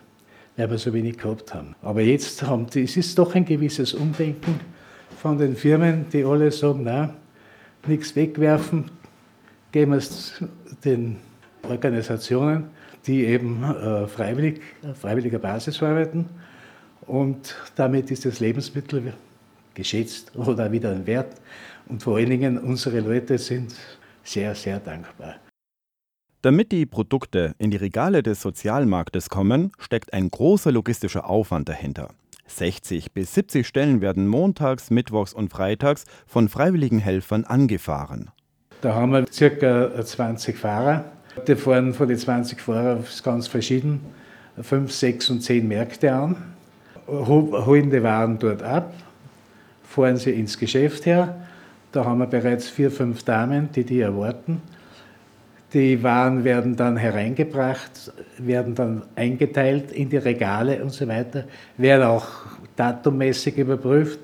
weil 0.58 0.70
wir 0.70 0.77
so 0.77 0.94
wenig 0.94 1.18
gehabt 1.18 1.54
haben. 1.54 1.75
Aber 1.82 2.01
jetzt 2.01 2.44
haben 2.44 2.68
die, 2.68 2.84
es 2.84 2.98
ist 2.98 3.18
doch 3.18 3.34
ein 3.36 3.46
gewisses 3.46 3.94
Umdenken 3.94 4.60
von 5.25 5.39
den 5.39 5.55
Firmen, 5.55 6.05
die 6.13 6.24
alle 6.24 6.51
sagen, 6.51 6.82
na, 6.84 7.12
nichts 7.88 8.15
wegwerfen, 8.15 8.91
geben 9.72 9.94
wir 9.94 9.98
es 9.98 10.39
den 10.84 11.15
Organisationen, 11.67 12.65
die 13.08 13.25
eben 13.25 13.63
äh, 13.63 14.05
freiwillig, 14.05 14.62
freiwilliger 14.94 15.39
Basis 15.39 15.82
arbeiten. 15.82 16.29
Und 17.08 17.55
damit 17.75 18.12
ist 18.12 18.24
das 18.25 18.39
Lebensmittel 18.39 19.13
geschätzt 19.74 20.32
oder 20.36 20.72
wieder 20.72 20.91
ein 20.91 21.08
Wert. 21.08 21.41
Und 21.88 22.03
vor 22.03 22.17
allen 22.17 22.29
Dingen 22.29 22.60
unsere 22.60 23.00
Leute 23.00 23.39
sind 23.39 23.74
sehr, 24.24 24.53
sehr 24.53 24.79
dankbar. 24.79 25.38
Damit 26.44 26.72
die 26.72 26.86
Produkte 26.86 27.55
in 27.58 27.72
die 27.72 27.77
Regale 27.77 28.22
des 28.22 28.44
Sozialmarktes 28.44 29.29
kommen, 29.29 29.72
steckt 29.79 30.13
ein 30.13 30.29
großer 30.29 30.72
logistischer 30.72 31.27
Aufwand 31.27 31.67
dahinter. 31.67 32.10
60 32.48 33.12
bis 33.14 33.34
70 33.34 33.68
Stellen 33.68 34.02
werden 34.02 34.28
montags, 34.28 34.92
mittwochs 34.92 35.34
und 35.34 35.50
freitags 35.50 36.06
von 36.28 36.50
freiwilligen 36.50 37.00
Helfern 37.00 37.44
angefahren. 37.44 38.30
Da 38.82 38.94
haben 38.94 39.12
wir 39.12 39.25
circa 39.32 40.04
20 40.04 40.58
Fahrer. 40.58 41.06
Die 41.48 41.56
fahren 41.56 41.94
von 41.94 42.08
den 42.08 42.18
20 42.18 42.62
Fahrern 42.62 43.04
ganz 43.24 43.48
verschieden, 43.48 44.02
5, 44.62 44.92
6 44.92 45.30
und 45.32 45.42
10 45.42 45.68
Märkte 45.68 46.14
an, 46.14 46.38
holen 47.08 47.90
die 47.90 48.04
Waren 48.04 48.40
dort 48.40 48.64
ab, 48.64 48.94
fahren 49.84 50.18
sie 50.18 50.32
ins 50.32 50.58
Geschäft 50.58 51.06
her. 51.06 51.48
Da 51.92 52.06
haben 52.06 52.20
wir 52.20 52.28
bereits 52.28 52.70
vier, 52.70 52.92
fünf 52.92 53.24
Damen, 53.24 53.70
die 53.74 53.84
die 53.84 54.02
erwarten. 54.02 54.62
Die 55.75 56.01
Waren 56.03 56.46
werden 56.46 56.77
dann 56.77 56.96
hereingebracht, 56.96 58.13
werden 58.38 58.75
dann 58.75 59.03
eingeteilt 59.13 59.91
in 59.91 60.08
die 60.08 60.15
Regale 60.15 60.82
und 60.82 60.91
so 60.91 61.05
weiter, 61.05 61.44
werden 61.75 62.03
auch 62.03 62.27
datummäßig 62.77 63.58
überprüft. 63.58 64.20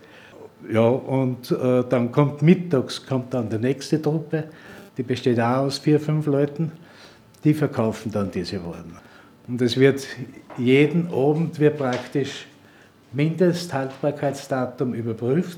Ja, 0.71 0.87
und 0.87 1.51
äh, 1.51 1.83
dann 1.89 2.09
kommt 2.13 2.41
mittags 2.41 3.05
kommt 3.05 3.33
dann 3.33 3.49
die 3.49 3.57
nächste 3.57 4.01
Truppe, 4.01 4.45
die 4.97 5.03
besteht 5.03 5.41
auch 5.41 5.65
aus 5.65 5.79
vier, 5.79 5.99
fünf 5.99 6.25
Leuten, 6.25 6.71
die 7.43 7.53
verkaufen 7.53 8.13
dann 8.13 8.31
diese 8.31 8.63
Waren. 8.63 8.97
Und 9.45 9.61
es 9.61 9.75
wird 9.75 10.07
jeden 10.57 11.11
Abend 11.11 11.59
wird 11.59 11.77
praktisch 11.77 12.47
Mindesthaltbarkeitsdatum 13.11 14.93
überprüft 14.93 15.57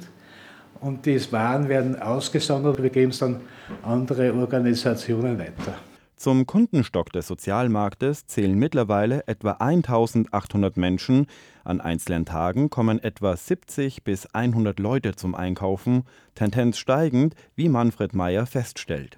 und 0.84 1.06
die 1.06 1.20
Waren 1.32 1.70
werden 1.70 2.02
ausgesondert. 2.02 2.82
Wir 2.82 2.90
geben 2.90 3.12
es 3.12 3.20
dann 3.20 3.42
andere 3.84 4.34
Organisationen 4.34 5.40
weiter. 5.40 5.76
Zum 6.16 6.46
Kundenstock 6.46 7.12
des 7.12 7.28
Sozialmarktes 7.28 8.28
zählen 8.28 8.58
mittlerweile 8.58 9.28
etwa 9.28 9.58
1800 9.60 10.78
Menschen. 10.78 11.28
An 11.66 11.82
einzelnen 11.82 12.26
Tagen 12.26 12.70
kommen 12.70 13.04
etwa 13.04 13.36
70 13.36 14.04
bis 14.04 14.28
100 14.28 14.80
Leute 14.80 15.16
zum 15.16 15.36
Einkaufen, 15.36 16.04
Tendenz 16.36 16.78
steigend, 16.78 17.36
wie 17.56 17.68
Manfred 17.68 18.14
Meyer 18.14 18.46
feststellt. 18.46 19.18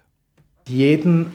Jeden 0.67 1.31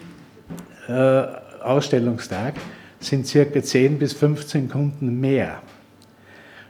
äh, 0.88 1.22
Ausstellungstag 1.62 2.54
sind 2.99 3.26
circa 3.26 3.62
10 3.62 3.99
bis 3.99 4.12
15 4.12 4.68
Kunden 4.68 5.20
mehr. 5.20 5.62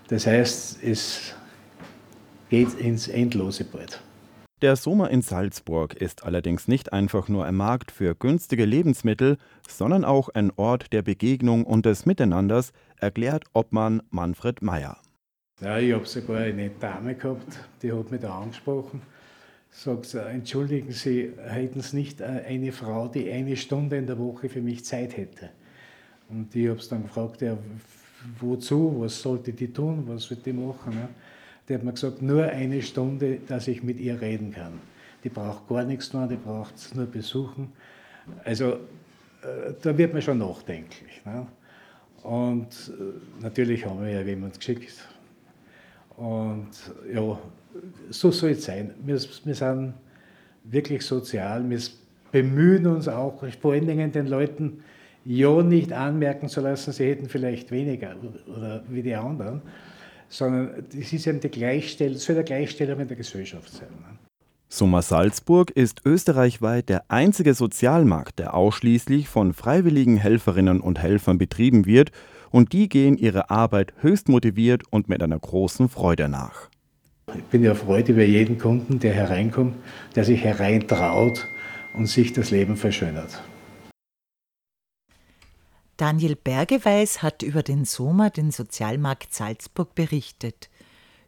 Das 0.09 0.27
heißt, 0.27 0.83
es 0.83 1.35
geht 2.51 2.75
ins 2.75 3.09
Endlose 3.09 3.65
bald. 3.65 4.03
Der 4.61 4.77
Sommer 4.77 5.09
in 5.11 5.23
Salzburg 5.23 5.95
ist 5.95 6.25
allerdings 6.25 6.69
nicht 6.69 6.93
einfach 6.93 7.29
nur 7.29 7.47
ein 7.47 7.55
Markt 7.55 7.91
für 7.91 8.15
günstige 8.15 8.67
Lebensmittel, 8.67 9.39
sondern 9.67 10.05
auch 10.05 10.29
ein 10.29 10.53
Ort 10.57 10.93
der 10.93 11.01
Begegnung 11.01 11.65
und 11.65 11.87
des 11.87 12.05
Miteinanders, 12.05 12.73
erklärt 12.99 13.45
Obmann 13.55 14.03
Manfred 14.11 14.61
Meyer. 14.61 14.99
Ja, 15.63 15.79
ich 15.79 15.95
habe 15.95 16.05
sogar 16.05 16.41
eine 16.41 16.69
Dame 16.69 17.15
gehabt, 17.15 17.59
die 17.83 17.93
hat 17.93 18.11
mich 18.11 18.21
da 18.21 18.39
angesprochen. 18.39 19.01
Sagt, 19.71 20.13
entschuldigen 20.15 20.93
Sie, 20.93 21.33
hätten 21.39 21.81
Sie 21.81 21.97
nicht 21.97 22.21
eine 22.21 22.73
Frau, 22.73 23.09
die 23.09 23.31
eine 23.31 23.57
Stunde 23.57 23.97
in 23.97 24.07
der 24.07 24.19
Woche 24.19 24.49
für 24.49 24.61
mich 24.61 24.85
Zeit 24.85 25.17
hätte? 25.17 25.51
Und 26.29 26.55
ich 26.55 26.69
habe 26.69 26.79
es 26.79 26.89
dann 26.89 27.05
gefragt, 27.05 27.41
ja, 27.41 27.57
wozu, 28.41 28.97
was 28.99 29.23
sollte 29.23 29.53
die 29.53 29.73
tun, 29.73 30.05
was 30.07 30.25
sollte 30.25 30.51
die 30.51 30.53
machen? 30.53 30.93
Ja? 30.93 31.09
Die 31.71 31.75
hat 31.75 31.85
mir 31.85 31.93
gesagt, 31.93 32.21
nur 32.21 32.43
eine 32.47 32.83
Stunde, 32.83 33.39
dass 33.47 33.69
ich 33.69 33.85
mit 33.85 34.01
ihr 34.01 34.21
reden 34.21 34.51
kann. 34.51 34.81
Die 35.23 35.29
braucht 35.29 35.69
gar 35.69 35.85
nichts 35.85 36.11
tun, 36.11 36.29
die 36.29 36.35
braucht 36.35 36.75
es 36.75 36.93
nur 36.97 37.07
besuchen. 37.07 37.73
Also 38.45 38.73
äh, 38.73 39.75
da 39.81 39.97
wird 39.97 40.13
man 40.13 40.21
schon 40.21 40.39
nachdenklich. 40.39 41.23
Ne? 41.25 41.47
Und 42.25 42.67
äh, 42.99 43.43
natürlich 43.43 43.87
haben 43.87 44.03
wir 44.03 44.11
ja 44.11 44.23
jemand 44.23 44.59
geschickt. 44.59 45.09
Und 46.17 46.71
ja, 47.15 47.39
so 48.11 48.33
soll 48.33 48.51
es 48.51 48.65
sein. 48.65 48.93
Wir, 49.05 49.21
wir 49.45 49.55
sind 49.55 49.95
wirklich 50.65 51.07
sozial, 51.07 51.71
wir 51.71 51.79
bemühen 52.33 52.89
uns 52.89 53.07
auch, 53.07 53.45
vor 53.61 53.73
allen 53.75 53.87
Dingen 53.87 54.11
den 54.11 54.27
Leuten 54.27 54.83
ja 55.25 55.63
nicht 55.63 55.93
anmerken 55.93 56.49
zu 56.49 56.63
lassen, 56.63 56.93
sie 56.93 57.07
hätten 57.07 57.29
vielleicht 57.29 57.71
weniger 57.71 58.17
oder 58.49 58.83
wie 58.89 59.03
die 59.03 59.15
anderen, 59.15 59.63
sondern 60.31 60.85
es 60.99 61.13
ist 61.13 61.27
eben 61.27 61.41
die 61.41 61.51
Gleichstellung, 61.51 62.17
soll 62.17 62.37
eine 62.37 62.45
Gleichstellung 62.45 63.01
in 63.01 63.09
der 63.09 63.17
Gesellschaft 63.17 63.71
sein. 63.71 63.89
Ne? 63.91 64.17
Summa 64.73 65.03
Salzburg 65.03 65.73
ist 65.73 66.03
österreichweit 66.07 66.89
der 66.89 67.03
einzige 67.09 67.55
Sozialmarkt, 67.55 68.39
der 68.39 68.55
ausschließlich 68.55 69.29
von 69.29 69.53
freiwilligen 69.53 70.17
Helferinnen 70.17 70.81
und 70.81 71.01
Helfern 71.01 71.39
betrieben 71.39 71.87
wird 71.87 72.13
und 72.53 72.73
die 72.73 72.89
gehen 72.89 73.19
ihrer 73.19 73.51
Arbeit 73.51 73.93
höchst 74.01 74.29
motiviert 74.29 74.85
und 74.91 75.09
mit 75.09 75.23
einer 75.23 75.39
großen 75.39 75.89
Freude 75.89 76.29
nach. 76.29 76.71
Ich 77.37 77.45
bin 77.45 77.65
ja 77.65 77.71
erfreut 77.71 78.09
über 78.09 78.23
jeden 78.23 78.59
Kunden, 78.59 79.01
der 79.01 79.13
hereinkommt, 79.13 79.75
der 80.15 80.25
sich 80.25 80.45
hereintraut 80.45 81.49
und 81.95 82.07
sich 82.07 82.33
das 82.33 82.53
Leben 82.53 82.77
verschönert. 82.77 83.43
Daniel 86.01 86.35
Bergeweis 86.35 87.23
hat 87.23 87.43
über 87.43 87.63
den 87.63 87.85
Soma, 87.85 88.31
den 88.31 88.51
Sozialmarkt 88.53 89.35
Salzburg, 89.35 89.95
berichtet. 89.95 90.71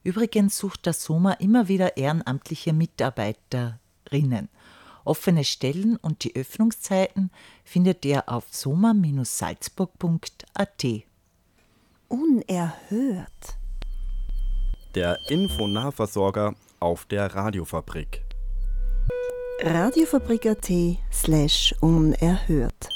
Übrigens 0.03 0.57
sucht 0.57 0.87
der 0.87 0.95
SOMA 0.95 1.35
immer 1.35 1.69
wieder 1.69 1.99
ehrenamtliche 1.99 2.73
Mitarbeiterinnen. 2.73 4.49
Offene 5.05 5.45
Stellen 5.45 5.97
und 5.97 6.25
die 6.25 6.35
Öffnungszeiten 6.35 7.31
findet 7.65 8.03
ihr 8.07 8.31
auf 8.31 8.47
soma-salzburg.at. 8.51 10.87
Unerhört. 12.09 13.59
Der 14.95 15.19
Infonahversorger 15.29 16.55
auf 16.81 17.05
der 17.05 17.35
Radiofabrik. 17.35 18.25
Radiofabrik.at 19.61 20.71
slash 21.13 21.75
unerhört. 21.81 22.89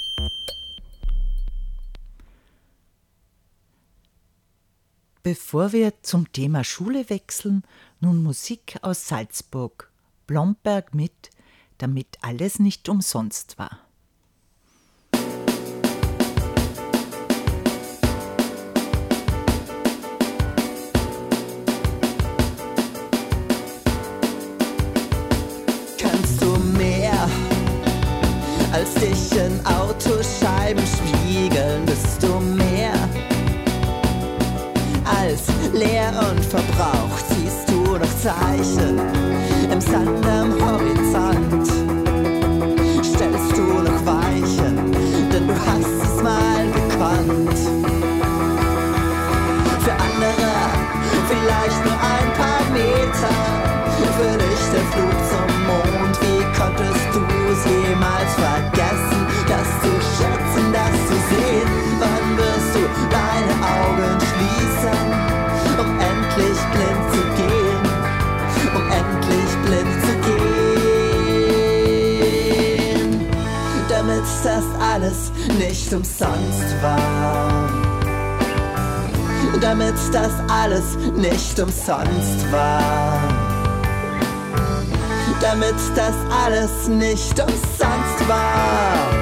Bevor 5.26 5.72
wir 5.72 5.92
zum 6.02 6.30
Thema 6.30 6.62
Schule 6.62 7.10
wechseln, 7.10 7.64
nun 7.98 8.22
Musik 8.22 8.78
aus 8.82 9.08
Salzburg. 9.08 9.90
Blomberg 10.28 10.94
mit 10.94 11.32
Damit 11.78 12.06
alles 12.20 12.60
nicht 12.60 12.88
umsonst 12.88 13.58
war. 13.58 13.85
Als 35.06 35.42
leer 35.72 36.12
und 36.30 36.44
verbraucht? 36.44 37.24
Siehst 37.28 37.68
du 37.68 37.96
noch 37.96 38.18
Zeichen 38.18 39.00
im 39.70 39.80
Sand 39.80 40.26
am 40.26 40.52
Horizont? 40.60 41.45
Alles 75.06 75.30
nicht 75.58 75.92
umsonst 75.92 76.82
war 76.82 77.86
damit 79.60 79.94
das 80.12 80.32
alles 80.48 80.96
nicht 81.16 81.58
umsonst 81.58 82.52
war. 82.52 83.22
Damit 85.40 85.74
das 85.94 86.14
alles 86.44 86.88
nicht 86.88 87.40
umsonst 87.40 88.28
war. 88.28 89.15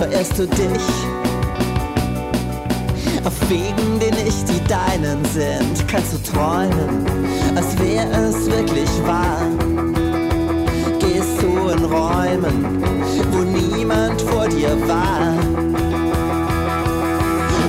Verirrst 0.00 0.38
du 0.38 0.46
dich? 0.46 0.88
Auf 3.22 3.34
Wegen, 3.50 4.00
die 4.00 4.10
nicht 4.24 4.48
die 4.48 4.64
deinen 4.66 5.22
sind, 5.26 5.86
kannst 5.88 6.14
du 6.14 6.32
träumen, 6.32 7.04
als 7.54 7.78
wäre 7.78 8.30
es 8.30 8.46
wirklich 8.46 8.88
wahr. 9.04 9.42
Gehst 11.00 11.42
du 11.42 11.68
in 11.68 11.84
Räumen, 11.84 12.82
wo 13.30 13.40
niemand 13.40 14.22
vor 14.22 14.48
dir 14.48 14.70
war. 14.88 15.34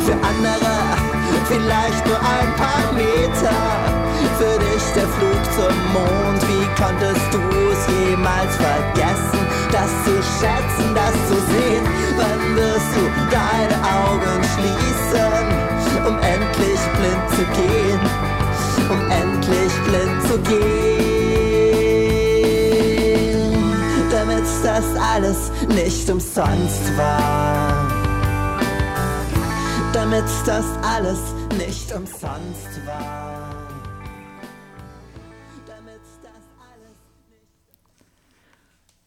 Für 0.05 0.13
andere 0.13 0.71
vielleicht 1.49 2.07
nur 2.07 2.17
ein 2.17 2.55
paar 2.55 2.93
Meter. 2.93 3.90
Für 4.37 4.57
dich 4.59 4.85
der 4.95 5.07
Flug 5.07 5.41
zum 5.55 5.75
Mond. 5.93 6.41
Wie 6.47 6.65
konntest 6.81 7.27
du 7.31 7.39
es 7.71 7.81
jemals 7.87 8.55
vergessen, 8.55 9.41
das 9.71 9.89
zu 10.05 10.15
schätzen, 10.39 10.87
das 10.95 11.15
zu 11.27 11.35
sehen? 11.51 11.85
Wann 12.17 12.41
wirst 12.55 12.91
du 12.95 13.03
deine 13.29 13.77
Augen 13.99 14.39
schließen, 14.53 15.45
um 16.07 16.15
endlich 16.19 16.81
blind 16.97 17.25
zu 17.35 17.43
gehen? 17.59 18.01
Um 18.89 19.01
endlich 19.09 19.73
blind 19.85 20.17
zu 20.27 20.35
gehen. 20.49 20.71
Damit 24.11 24.47
das 24.63 24.85
alles 25.13 25.51
nicht 25.67 26.09
umsonst 26.09 26.97
war 26.97 28.01
damit 29.93 30.25
das 30.45 30.65
alles 30.81 31.19
nicht 31.57 31.93
umsonst 31.93 32.85
war. 32.85 33.20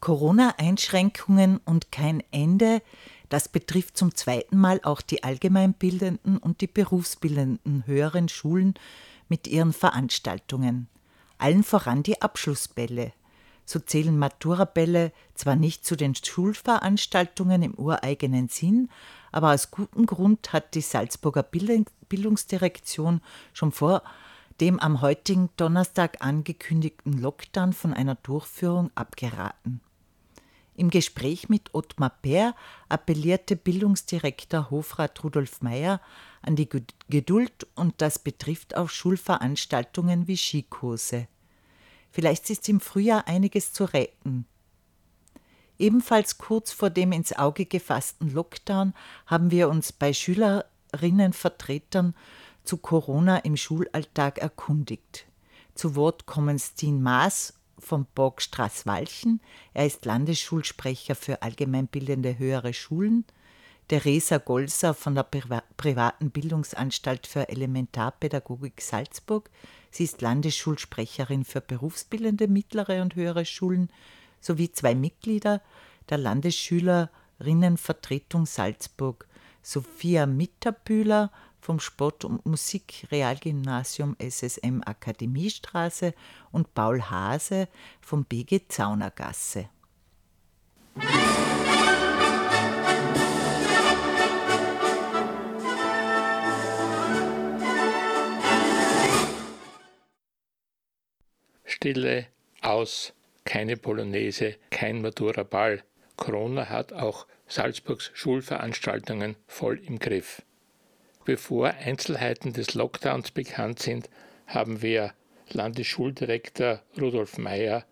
Corona-Einschränkungen 0.04 1.60
und 1.64 1.90
kein 1.90 2.22
Ende, 2.30 2.82
das 3.30 3.48
betrifft 3.48 3.96
zum 3.96 4.14
zweiten 4.14 4.58
Mal 4.58 4.80
auch 4.82 5.00
die 5.00 5.24
allgemeinbildenden 5.24 6.36
und 6.36 6.60
die 6.60 6.66
berufsbildenden 6.66 7.86
höheren 7.86 8.28
Schulen 8.28 8.74
mit 9.30 9.46
ihren 9.46 9.72
Veranstaltungen. 9.72 10.88
Allen 11.38 11.62
voran 11.62 12.02
die 12.02 12.20
Abschlussbälle. 12.20 13.14
So 13.64 13.78
zählen 13.78 14.18
Maturabälle 14.18 15.10
zwar 15.34 15.56
nicht 15.56 15.86
zu 15.86 15.96
den 15.96 16.14
Schulveranstaltungen 16.14 17.62
im 17.62 17.72
ureigenen 17.72 18.48
Sinn, 18.48 18.90
aber 19.32 19.54
aus 19.54 19.70
gutem 19.70 20.04
Grund 20.04 20.52
hat 20.52 20.74
die 20.74 20.82
Salzburger 20.82 21.42
Bildungsdirektion 21.42 23.22
schon 23.54 23.72
vor 23.72 24.02
dem 24.60 24.78
am 24.80 25.00
heutigen 25.00 25.48
Donnerstag 25.56 26.18
angekündigten 26.20 27.14
Lockdown 27.14 27.72
von 27.72 27.94
einer 27.94 28.16
Durchführung 28.16 28.90
abgeraten. 28.94 29.80
Im 30.76 30.90
Gespräch 30.90 31.48
mit 31.48 31.72
Ottmar 31.72 32.10
Peer 32.20 32.54
appellierte 32.88 33.54
Bildungsdirektor 33.54 34.70
Hofrat 34.70 35.22
Rudolf 35.22 35.62
Meyer 35.62 36.00
an 36.42 36.56
die 36.56 36.68
Geduld 37.08 37.66
und 37.76 37.94
das 37.98 38.18
betrifft 38.18 38.76
auch 38.76 38.88
Schulveranstaltungen 38.88 40.26
wie 40.26 40.36
Skikurse. 40.36 41.28
Vielleicht 42.10 42.50
ist 42.50 42.68
im 42.68 42.80
Frühjahr 42.80 43.28
einiges 43.28 43.72
zu 43.72 43.84
retten. 43.84 44.46
Ebenfalls 45.78 46.38
kurz 46.38 46.72
vor 46.72 46.90
dem 46.90 47.12
ins 47.12 47.32
Auge 47.32 47.66
gefassten 47.66 48.32
Lockdown 48.32 48.94
haben 49.26 49.50
wir 49.50 49.68
uns 49.68 49.92
bei 49.92 50.12
Schülerinnenvertretern 50.12 52.14
zu 52.64 52.78
Corona 52.78 53.38
im 53.38 53.56
Schulalltag 53.56 54.38
erkundigt. 54.38 55.26
Zu 55.74 55.96
Wort 55.96 56.26
kommen 56.26 56.58
Steen 56.58 57.02
Maas 57.02 57.54
vom 57.84 58.06
Borg 58.14 58.40
Straßwalchen, 58.42 59.40
er 59.74 59.86
ist 59.86 60.04
Landesschulsprecher 60.04 61.14
für 61.14 61.42
allgemeinbildende 61.42 62.36
höhere 62.38 62.74
Schulen, 62.74 63.24
Theresa 63.88 64.38
Golser 64.38 64.94
von 64.94 65.14
der 65.14 65.24
Priva 65.24 65.62
privaten 65.76 66.30
Bildungsanstalt 66.30 67.26
für 67.26 67.50
Elementarpädagogik 67.50 68.80
Salzburg, 68.80 69.50
sie 69.90 70.04
ist 70.04 70.22
Landesschulsprecherin 70.22 71.44
für 71.44 71.60
berufsbildende 71.60 72.48
mittlere 72.48 73.02
und 73.02 73.14
höhere 73.14 73.44
Schulen, 73.44 73.90
sowie 74.40 74.72
zwei 74.72 74.94
Mitglieder 74.94 75.60
der 76.08 76.16
Landesschülerinnenvertretung 76.18 78.46
Salzburg, 78.46 79.28
Sophia 79.62 80.24
Mitterbühler 80.26 81.30
vom 81.64 81.80
Sport- 81.80 82.26
und 82.26 82.44
Musikrealgymnasium 82.44 84.16
SSM 84.18 84.82
Akademiestraße 84.84 86.12
und 86.52 86.74
Paul 86.74 87.00
Hase 87.00 87.68
vom 88.02 88.26
BG 88.26 88.68
Zaunergasse. 88.68 89.70
Stille 101.64 102.26
aus 102.60 103.14
keine 103.46 103.78
Polonaise, 103.78 104.56
kein 104.70 105.00
Matura-Ball. 105.00 105.82
Corona 106.16 106.68
hat 106.68 106.92
auch 106.92 107.26
Salzburgs 107.46 108.10
Schulveranstaltungen 108.12 109.36
voll 109.46 109.78
im 109.78 109.98
Griff. 109.98 110.42
Bevor 111.24 111.68
Einzelheiten 111.68 112.52
des 112.52 112.74
Lockdowns 112.74 113.30
bekannt 113.30 113.78
sind, 113.78 114.10
haben 114.46 114.82
wir 114.82 115.14
Landesschuldirektor 115.48 116.80
Rudolf 117.00 117.38
Mayer 117.38 117.84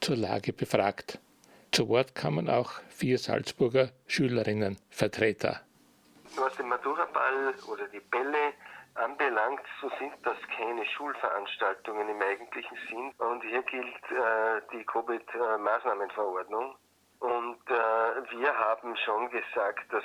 zur 0.00 0.16
Lage 0.16 0.52
befragt. 0.52 1.20
Zu 1.70 1.88
Wort 1.88 2.16
kamen 2.16 2.50
auch 2.50 2.72
vier 2.88 3.18
Salzburger 3.18 3.90
Schülerinnenvertreter. 4.08 5.60
Was 6.36 6.56
den 6.56 6.66
Maturaball 6.66 7.54
oder 7.70 7.86
die 7.88 8.00
Bälle 8.00 8.54
anbelangt, 8.94 9.62
so 9.80 9.88
sind 10.00 10.14
das 10.24 10.36
keine 10.56 10.84
Schulveranstaltungen 10.86 12.08
im 12.08 12.20
eigentlichen 12.20 12.76
Sinn. 12.88 13.12
Und 13.18 13.42
hier 13.42 13.62
gilt 13.62 14.02
äh, 14.10 14.60
die 14.72 14.84
Covid-Maßnahmenverordnung. 14.84 16.74
Und 17.20 17.60
äh, 17.68 18.38
wir 18.40 18.52
haben 18.52 18.96
schon 18.96 19.30
gesagt, 19.30 19.92
dass 19.92 20.04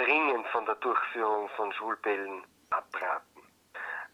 dringend 0.00 0.46
von 0.48 0.64
der 0.66 0.76
Durchführung 0.76 1.48
von 1.56 1.72
Schulbällen 1.72 2.42
abraten. 2.70 3.42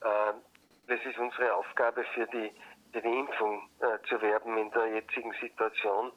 Äh, 0.02 0.92
es 0.92 1.04
ist 1.04 1.18
unsere 1.18 1.54
Aufgabe 1.54 2.04
für 2.14 2.26
die, 2.26 2.50
für 2.92 3.00
die 3.00 3.18
Impfung 3.18 3.68
äh, 3.80 3.98
zu 4.08 4.20
werben 4.20 4.56
in 4.58 4.70
der 4.70 4.86
jetzigen 4.94 5.32
Situation, 5.40 6.12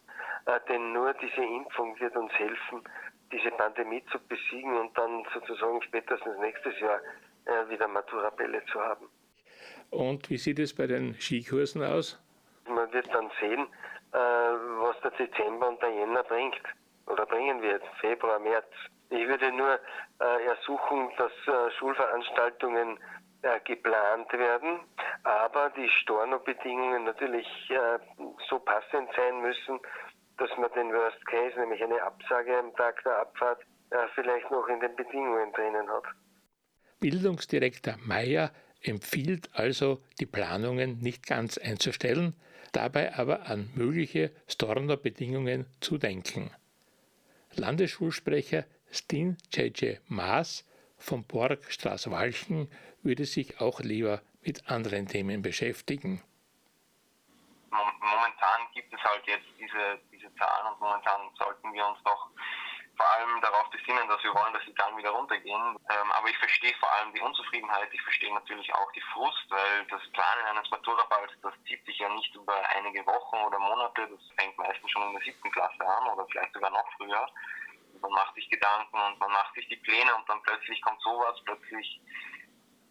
äh, 0.45 0.60
denn 0.69 0.93
nur 0.93 1.13
diese 1.15 1.43
Impfung 1.43 1.99
wird 1.99 2.15
uns 2.15 2.32
helfen, 2.34 2.84
diese 3.32 3.51
Pandemie 3.51 4.03
zu 4.12 4.19
besiegen 4.27 4.75
und 4.77 4.97
dann 4.97 5.25
sozusagen 5.34 5.82
spätestens 5.84 6.38
nächstes 6.39 6.79
Jahr 6.79 6.99
äh, 7.45 7.69
wieder 7.69 7.88
Maturabälle 7.88 8.63
zu 8.71 8.79
haben. 8.79 9.08
Und 9.91 10.29
wie 10.29 10.38
sieht 10.38 10.60
es 10.60 10.75
bei 10.75 10.88
den 10.88 11.15
Skikursen 11.15 11.84
aus? 11.84 12.21
Man 12.67 12.91
wird 12.93 13.08
dann 13.13 13.32
sehen, 13.39 13.67
was 14.12 14.99
der 15.01 15.12
Dezember 15.12 15.69
und 15.69 15.82
der 15.82 15.89
Jänner 15.89 16.23
bringt 16.23 16.62
oder 17.08 17.25
bringen 17.25 17.62
wird, 17.62 17.84
Februar, 17.99 18.39
März. 18.39 18.71
Ich 19.09 19.27
würde 19.27 19.51
nur 19.51 19.79
äh, 20.19 20.45
ersuchen, 20.45 21.09
dass 21.17 21.31
äh, 21.47 21.71
Schulveranstaltungen 21.79 22.99
äh, 23.41 23.59
geplant 23.65 24.31
werden, 24.33 24.81
aber 25.23 25.71
die 25.75 25.89
Stornobedingungen 26.01 27.05
natürlich 27.05 27.47
äh, 27.69 27.99
so 28.49 28.59
passend 28.59 29.09
sein 29.15 29.41
müssen, 29.41 29.79
dass 30.37 30.49
man 30.57 30.71
den 30.73 30.93
Worst 30.93 31.25
Case, 31.25 31.59
nämlich 31.59 31.83
eine 31.83 32.01
Absage 32.03 32.57
am 32.57 32.75
Tag 32.75 33.03
der 33.03 33.19
Abfahrt, 33.19 33.61
äh, 33.89 33.97
vielleicht 34.13 34.49
noch 34.51 34.67
in 34.67 34.79
den 34.79 34.95
Bedingungen 34.95 35.51
drinnen 35.53 35.89
hat. 35.89 36.03
Bildungsdirektor 36.99 37.95
Mayer 38.05 38.51
empfiehlt 38.83 39.49
also, 39.53 40.01
die 40.19 40.25
Planungen 40.25 40.99
nicht 40.99 41.25
ganz 41.25 41.57
einzustellen, 41.57 42.35
dabei 42.73 43.15
aber 43.15 43.47
an 43.47 43.69
mögliche 43.75 44.31
Stornobedingungen 44.47 45.65
zu 45.79 45.97
denken. 45.97 46.51
Landesschulsprecher 47.55 48.65
Stin 48.91 49.38
J.J. 49.52 49.99
Maas 50.08 50.65
vom 50.97 51.23
Borg 51.23 51.63
Straßwalchen 51.71 52.71
würde 53.04 53.25
sich 53.25 53.62
auch 53.62 53.80
lieber 53.80 54.21
mit 54.41 54.69
anderen 54.69 55.08
Themen 55.08 55.41
beschäftigen. 55.41 56.23
Momentan 57.69 58.67
gibt 58.73 58.93
es 58.93 58.99
halt 59.04 59.25
jetzt 59.28 59.47
diese, 59.60 59.99
diese 60.12 60.34
Zahlen 60.36 60.73
und 60.73 60.80
momentan 60.80 61.21
sollten 61.38 61.71
wir 61.73 61.86
uns 61.86 61.99
doch 62.04 62.30
vor 62.99 63.08
allem 63.15 63.39
darauf 63.39 63.69
besinnen, 63.69 64.08
dass 64.10 64.21
wir 64.23 64.34
wollen, 64.34 64.54
dass 64.54 64.65
die 64.65 64.75
Zahlen 64.75 64.97
wieder 64.97 65.12
runtergehen. 65.12 65.78
Ähm, 65.89 66.12
aber 66.12 66.28
ich 66.28 66.38
verstehe 66.38 66.73
vor 66.80 66.91
allem 66.91 67.13
die 67.13 67.21
Unzufriedenheit, 67.21 67.88
ich 67.93 68.02
verstehe 68.02 68.34
natürlich 68.34 68.73
auch 68.75 68.91
die 68.91 69.04
Frust, 69.13 69.45
weil 69.49 69.86
das 69.89 70.02
Planen 70.12 70.45
eines 70.52 70.69
Maturaballs, 70.69 71.32
das 71.41 71.54
zieht 71.65 71.86
sich 71.86 71.97
ja 71.99 72.10
nicht 72.10 72.36
über 72.36 72.56
einige 72.75 73.06
Wochen 73.06 73.38
oder 73.38 73.58
Monate, 73.60 74.10
das 74.10 74.19
fängt 74.36 74.58
meistens 74.58 74.91
schon 74.91 75.04
in 75.04 75.13
der 75.13 75.21
siebten 75.21 75.49
Klasse 75.52 75.80
an 75.80 76.08
oder 76.10 76.25
vielleicht 76.30 76.54
sogar 76.54 76.71
noch 76.71 76.86
früher 76.97 77.25
man 78.01 78.12
macht 78.12 78.35
sich 78.35 78.49
Gedanken 78.49 78.97
und 78.97 79.19
man 79.19 79.31
macht 79.31 79.53
sich 79.55 79.67
die 79.67 79.77
Pläne 79.77 80.13
und 80.15 80.27
dann 80.29 80.41
plötzlich 80.43 80.81
kommt 80.81 81.01
sowas, 81.01 81.35
plötzlich 81.45 81.99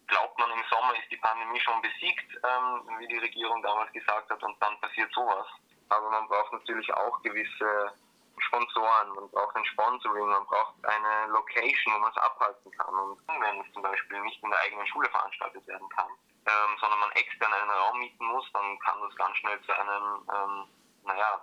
glaubt 0.09 0.37
man 0.39 0.51
im 0.51 0.63
Sommer 0.69 0.93
ist 0.95 1.11
die 1.11 1.17
Pandemie 1.17 1.59
schon 1.59 1.81
besiegt, 1.81 2.33
ähm, 2.43 2.99
wie 2.99 3.07
die 3.07 3.19
Regierung 3.19 3.61
damals 3.61 3.91
gesagt 3.93 4.29
hat, 4.29 4.43
und 4.43 4.61
dann 4.61 4.79
passiert 4.81 5.11
sowas. 5.13 5.45
Aber 5.89 6.09
man 6.09 6.27
braucht 6.27 6.51
natürlich 6.51 6.91
auch 6.93 7.21
gewisse 7.21 7.93
Sponsoren, 8.39 9.09
man 9.15 9.29
braucht 9.29 9.55
ein 9.55 9.65
Sponsoring, 9.65 10.27
man 10.27 10.45
braucht 10.45 10.73
eine 10.83 11.31
Location, 11.31 11.93
wo 11.93 11.99
man 11.99 12.11
es 12.11 12.17
abhalten 12.17 12.71
kann. 12.71 12.93
Und 12.93 13.19
wenn 13.27 13.61
es 13.61 13.71
zum 13.73 13.83
Beispiel 13.83 14.19
nicht 14.21 14.41
in 14.43 14.49
der 14.49 14.59
eigenen 14.61 14.87
Schule 14.87 15.09
veranstaltet 15.09 15.65
werden 15.67 15.89
kann, 15.89 16.09
ähm, 16.45 16.77
sondern 16.79 16.99
man 16.99 17.11
extern 17.11 17.53
einen 17.53 17.69
Raum 17.69 17.99
mieten 17.99 18.25
muss, 18.25 18.49
dann 18.53 18.79
kann 18.79 19.01
das 19.01 19.15
ganz 19.15 19.37
schnell 19.37 19.61
zu 19.61 19.71
einem, 19.73 20.27
ähm, 20.33 20.67
naja, 21.03 21.41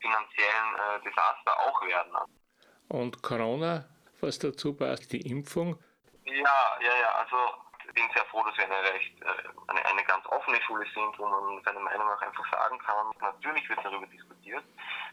finanziellen 0.00 0.76
äh, 0.76 1.00
Desaster 1.02 1.60
auch 1.60 1.82
werden. 1.82 2.16
Und 2.92 3.22
Corona, 3.22 3.88
was 4.20 4.38
dazu 4.38 4.76
passt, 4.76 5.10
die 5.14 5.22
Impfung? 5.24 5.80
Ja, 6.26 6.60
ja, 6.78 6.94
ja, 7.00 7.10
also 7.24 7.38
ich 7.88 7.94
bin 7.94 8.04
sehr 8.12 8.24
froh, 8.26 8.42
dass 8.44 8.54
wir 8.58 8.64
eine 8.64 8.84
recht 8.92 9.16
äh, 9.22 9.48
eine, 9.68 9.82
eine 9.86 10.04
ganz 10.04 10.26
offene 10.26 10.60
Schule 10.60 10.84
sind, 10.92 11.18
wo 11.18 11.24
man 11.26 11.62
seine 11.64 11.80
Meinung 11.80 12.06
auch 12.06 12.20
einfach 12.20 12.44
sagen 12.52 12.78
kann. 12.80 13.06
Natürlich 13.18 13.66
wird 13.70 13.80
darüber 13.82 14.06
diskutiert. 14.08 14.64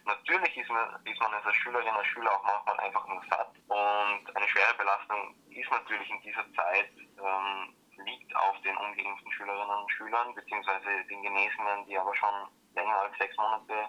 Natürlich 0.03 0.57
ist 0.57 0.69
man, 0.69 0.99
ist 1.05 1.19
man 1.21 1.33
als 1.33 1.55
Schülerin, 1.55 1.95
als 1.95 2.07
Schüler 2.07 2.35
auch 2.35 2.43
manchmal 2.43 2.79
einfach 2.81 3.07
nur 3.07 3.23
satt. 3.29 3.55
Und 3.69 4.35
eine 4.35 4.47
schwere 4.49 4.73
Belastung 4.75 5.33
ist 5.49 5.71
natürlich 5.71 6.09
in 6.09 6.21
dieser 6.21 6.43
Zeit 6.55 6.91
ähm, 7.15 7.73
liegt 8.03 8.35
auf 8.35 8.59
den 8.59 8.75
ungeimpften 8.75 9.31
Schülerinnen 9.31 9.79
und 9.79 9.91
Schülern, 9.91 10.35
beziehungsweise 10.35 11.05
den 11.09 11.23
Genesenen, 11.23 11.85
die 11.87 11.97
aber 11.97 12.13
schon 12.13 12.51
länger 12.75 13.07
als 13.07 13.17
sechs 13.17 13.37
Monate 13.37 13.87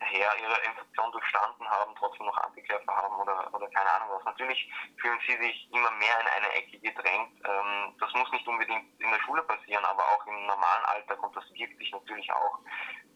her 0.00 0.30
ihre 0.40 0.58
Infektion 0.64 1.12
durchstanden 1.12 1.68
haben, 1.68 1.94
trotzdem 1.98 2.26
noch 2.26 2.36
Antikörper 2.38 2.94
haben 2.94 3.16
oder, 3.16 3.54
oder 3.54 3.68
keine 3.70 3.90
Ahnung 3.92 4.08
was. 4.10 4.24
Natürlich 4.24 4.70
fühlen 5.00 5.18
sie 5.26 5.36
sich 5.36 5.68
immer 5.72 5.90
mehr 5.92 6.20
in 6.20 6.26
eine 6.28 6.52
Ecke 6.52 6.78
gedrängt. 6.78 7.40
Ähm, 7.44 7.94
das 7.98 8.12
muss 8.14 8.30
nicht 8.32 8.46
unbedingt 8.46 9.00
in 9.00 9.10
der 9.10 9.20
Schule 9.20 9.42
passieren, 9.42 9.84
aber 9.84 10.02
auch 10.02 10.26
im 10.26 10.46
normalen 10.46 10.84
Alltag 10.84 11.22
und 11.22 11.34
das 11.34 11.44
wirkt 11.52 11.78
sich 11.78 11.92
natürlich 11.92 12.30
auch 12.32 12.58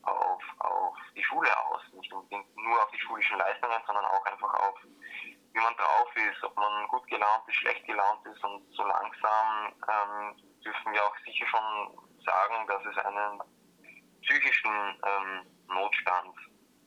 auf, 0.02 0.42
auf 0.58 0.96
die 1.14 1.24
Schule 1.24 1.50
aus. 1.66 1.82
Nicht 1.92 2.12
unbedingt 2.12 2.56
nur 2.56 2.82
auf 2.82 2.90
die 2.90 3.00
schulischen 3.00 3.38
Leistungen, 3.38 3.82
sondern 3.86 4.04
auch 4.06 4.24
einfach 4.24 4.54
auf, 4.54 4.78
wie 4.82 5.60
man 5.60 5.76
drauf 5.76 6.08
ist, 6.16 6.42
ob 6.44 6.56
man 6.56 6.88
gut 6.88 7.06
gelaunt 7.08 7.42
ist, 7.46 7.56
schlecht 7.56 7.84
gelaunt 7.86 8.24
ist 8.26 8.42
und 8.44 8.64
so 8.74 8.84
langsam 8.84 9.74
ähm, 9.88 10.36
dürfen 10.64 10.92
wir 10.92 11.04
auch 11.04 11.16
sicher 11.24 11.46
schon 11.46 11.98
sagen, 12.24 12.66
dass 12.68 12.84
es 12.84 12.98
einen 13.04 13.42
psychischen 14.22 15.00
ähm, 15.04 15.46
Notstand 15.68 16.36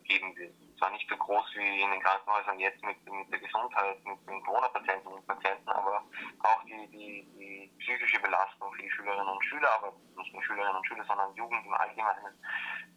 geben 0.04 0.36
wird. 0.36 0.54
Zwar 0.78 0.92
nicht 0.92 1.10
so 1.10 1.16
groß 1.16 1.46
wie 1.56 1.82
in 1.82 1.90
den 1.92 2.02
Krankenhäusern 2.02 2.60
jetzt 2.60 2.84
mit, 2.84 2.98
mit 3.06 3.32
der 3.32 3.40
Gesundheit, 3.40 4.04
mit 4.06 4.20
den 4.28 4.44
Corona-Patientinnen 4.44 5.14
und 5.14 5.26
Patienten, 5.28 5.70
aber 5.70 6.04
auch 6.40 6.62
die, 6.66 6.88
die, 6.92 7.26
die 7.38 7.72
psychische 7.80 8.20
Belastung 8.20 8.74
für 8.74 8.84
die 8.84 8.92
Schülerinnen 8.92 9.28
und 9.28 9.46
Schüler, 9.46 9.70
aber 9.78 9.94
nicht 10.18 10.34
nur 10.34 10.44
Schülerinnen 10.44 10.76
und 10.76 10.86
Schüler, 10.88 11.06
sondern 11.06 11.34
Jugend 11.36 11.66
im 11.66 11.74
Allgemeinen, 11.74 12.34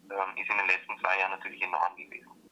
ähm, 0.09 0.37
ist 0.37 0.49
in 0.49 0.57
den 0.57 0.67
letzten 0.67 0.97
zwei 0.99 1.17
Jahren 1.19 1.31
natürlich 1.31 1.61
enorm 1.61 1.95
gewesen. 1.95 2.49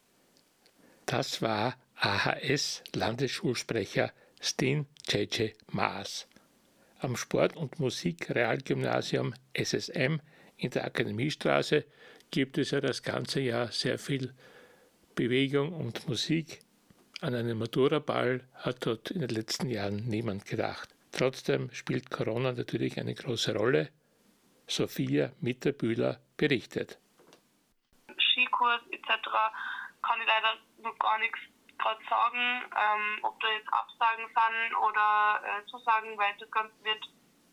Das 1.06 1.42
war 1.42 1.76
AHS-Landesschulsprecher 1.98 4.14
Stin 4.42 4.88
J.J. 5.08 5.54
Maas. 5.72 6.28
Am 7.00 7.16
Sport- 7.16 7.56
und 7.56 7.80
Musikrealgymnasium 7.80 9.34
SSM 9.54 10.20
in 10.58 10.72
der 10.72 10.84
Akademiestraße 10.86 11.86
gibt 12.36 12.58
es 12.58 12.72
ja 12.72 12.82
das 12.82 13.02
ganze 13.02 13.40
Jahr 13.40 13.68
sehr 13.68 13.98
viel 13.98 14.36
Bewegung 15.16 15.72
und 15.72 16.10
Musik. 16.10 16.60
An 17.22 17.34
einen 17.34 17.58
Matura-Ball 17.58 18.44
hat 18.56 18.86
dort 18.86 19.10
in 19.10 19.22
den 19.22 19.30
letzten 19.30 19.70
Jahren 19.70 20.04
niemand 20.10 20.46
gedacht. 20.46 20.90
Trotzdem 21.14 21.72
spielt 21.72 22.12
Corona 22.12 22.52
natürlich 22.52 23.00
eine 23.00 23.16
große 23.16 23.56
Rolle. 23.56 23.90
Sophia 24.68 25.32
Mitterbühler 25.40 26.20
berichtet. 26.36 27.00
Skikurs 28.20 28.82
etc. 28.92 29.08
kann 30.02 30.20
ich 30.20 30.28
leider 30.28 30.58
noch 30.84 31.00
gar 31.00 31.18
nichts 31.20 31.40
gerade 31.78 32.04
sagen, 32.10 32.66
ähm, 32.76 33.20
ob 33.22 33.40
da 33.40 33.48
jetzt 33.48 33.72
Absagen 33.72 34.28
sind 34.28 34.76
oder 34.76 35.40
äh, 35.42 35.66
Zusagen, 35.68 36.18
weil 36.18 36.36
das 36.38 36.52
Ganze 36.52 36.76
wird, 36.84 37.06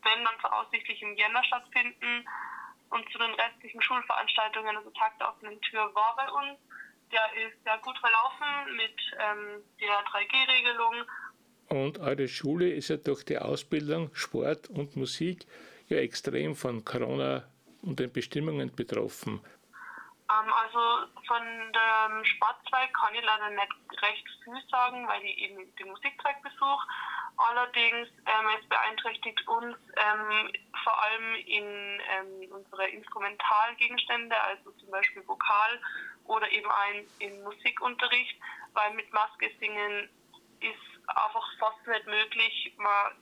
wenn 0.03 0.25
dann 0.25 0.40
voraussichtlich 0.40 1.01
im 1.03 1.14
Jänner 1.14 1.45
stattfinden. 1.45 2.27
Und 2.93 3.11
zu 3.11 3.19
den 3.19 3.33
restlichen 3.35 3.81
Schulveranstaltungen, 3.81 4.77
also 4.77 4.91
Tag 4.91 5.19
der 5.19 5.31
offenen 5.31 5.59
Tür 5.63 5.95
war 5.95 6.15
bei 6.15 6.31
uns. 6.31 6.59
Der 7.11 7.25
ist 7.47 7.63
sehr 7.65 7.79
gut 7.79 7.97
verlaufen 7.99 8.77
mit 8.77 8.97
ähm, 9.19 9.63
der 9.81 10.05
3G-Regelung. 10.05 10.95
Und 11.69 11.99
eure 11.99 12.29
Schule 12.29 12.69
ist 12.71 12.89
ja 12.89 12.99
durch 12.99 13.25
die 13.25 13.39
Ausbildung, 13.39 14.11
Sport 14.15 14.69
und 14.69 14.95
Musik 14.97 15.47
ja 15.89 15.99
extrem 15.99 16.55
von 16.55 16.85
Corona 16.85 17.45
und 17.81 17.99
den 17.99 18.13
Bestimmungen 18.13 18.75
betroffen. 18.75 19.41
Ähm, 20.33 20.53
also 20.53 21.09
von 21.27 21.43
dem 21.43 22.25
Sportzweig 22.25 22.93
kann 22.93 23.15
ich 23.15 23.25
leider 23.25 23.51
nicht 23.51 24.03
recht 24.03 24.27
viel 24.45 24.63
sagen, 24.71 25.07
weil 25.09 25.23
ich 25.25 25.39
eben 25.39 25.75
den 25.77 25.89
Musikzweig 25.89 26.43
besuche. 26.43 26.87
Allerdings, 27.37 28.09
ähm, 28.27 28.49
es 28.61 28.68
beeinträchtigt 28.68 29.49
uns 29.49 29.77
ähm, 29.97 30.53
vor 30.85 31.03
allem 31.03 31.35
in 31.47 32.01
ähm, 32.11 32.53
unsere 32.53 32.88
Instrumentalgegenstände, 32.88 34.38
also 34.40 34.71
zum 34.73 34.90
Beispiel 34.90 35.27
Vokal 35.27 35.81
oder 36.25 36.51
eben 36.51 36.71
ein 36.71 37.07
in 37.18 37.42
Musikunterricht, 37.42 38.38
weil 38.75 38.92
mit 38.95 39.12
Maske 39.12 39.51
singen 39.59 40.09
ist 40.61 41.09
einfach 41.09 41.47
fast 41.59 41.87
nicht 41.87 42.07
möglich. 42.07 42.75
Man, 42.77 43.12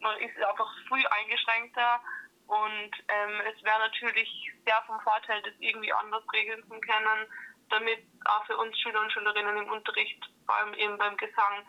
man 0.00 0.18
ist 0.18 0.36
einfach 0.42 0.70
früh 0.88 1.04
eingeschränkter 1.06 2.00
und 2.46 2.90
ähm, 3.08 3.40
es 3.54 3.62
wäre 3.62 3.78
natürlich 3.78 4.52
sehr 4.64 4.82
vom 4.86 5.00
Vorteil, 5.00 5.40
das 5.42 5.54
irgendwie 5.60 5.92
anders 5.92 6.24
regeln 6.32 6.62
zu 6.62 6.80
können, 6.80 7.26
damit 7.70 8.00
auch 8.24 8.44
für 8.46 8.56
uns 8.56 8.78
Schüler 8.80 9.00
und 9.00 9.12
Schülerinnen 9.12 9.56
im 9.58 9.70
Unterricht, 9.70 10.18
vor 10.46 10.56
allem 10.56 10.74
eben 10.74 10.98
beim 10.98 11.16
Gesang, 11.16 11.66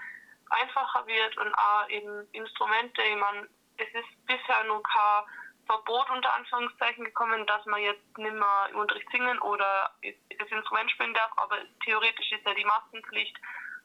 einfacher 0.49 1.05
wird 1.07 1.37
und 1.37 1.53
auch 1.53 1.89
eben 1.89 2.27
Instrumente. 2.31 3.01
Ich 3.01 3.17
meine, 3.17 3.47
es 3.77 3.87
ist 3.93 4.25
bisher 4.25 4.63
noch 4.65 4.81
kein 4.83 5.23
Verbot 5.65 6.09
unter 6.11 6.33
Anführungszeichen 6.35 7.05
gekommen, 7.05 7.45
dass 7.47 7.65
man 7.65 7.81
jetzt 7.81 8.17
nicht 8.17 8.33
mehr 8.33 8.69
im 8.71 8.77
Unterricht 8.77 9.09
singen 9.11 9.39
oder 9.39 9.91
das 10.01 10.49
Instrument 10.49 10.91
spielen 10.91 11.13
darf, 11.13 11.31
aber 11.37 11.57
theoretisch 11.83 12.31
ist 12.31 12.45
ja 12.45 12.53
die 12.53 12.65
Maskenpflicht 12.65 13.35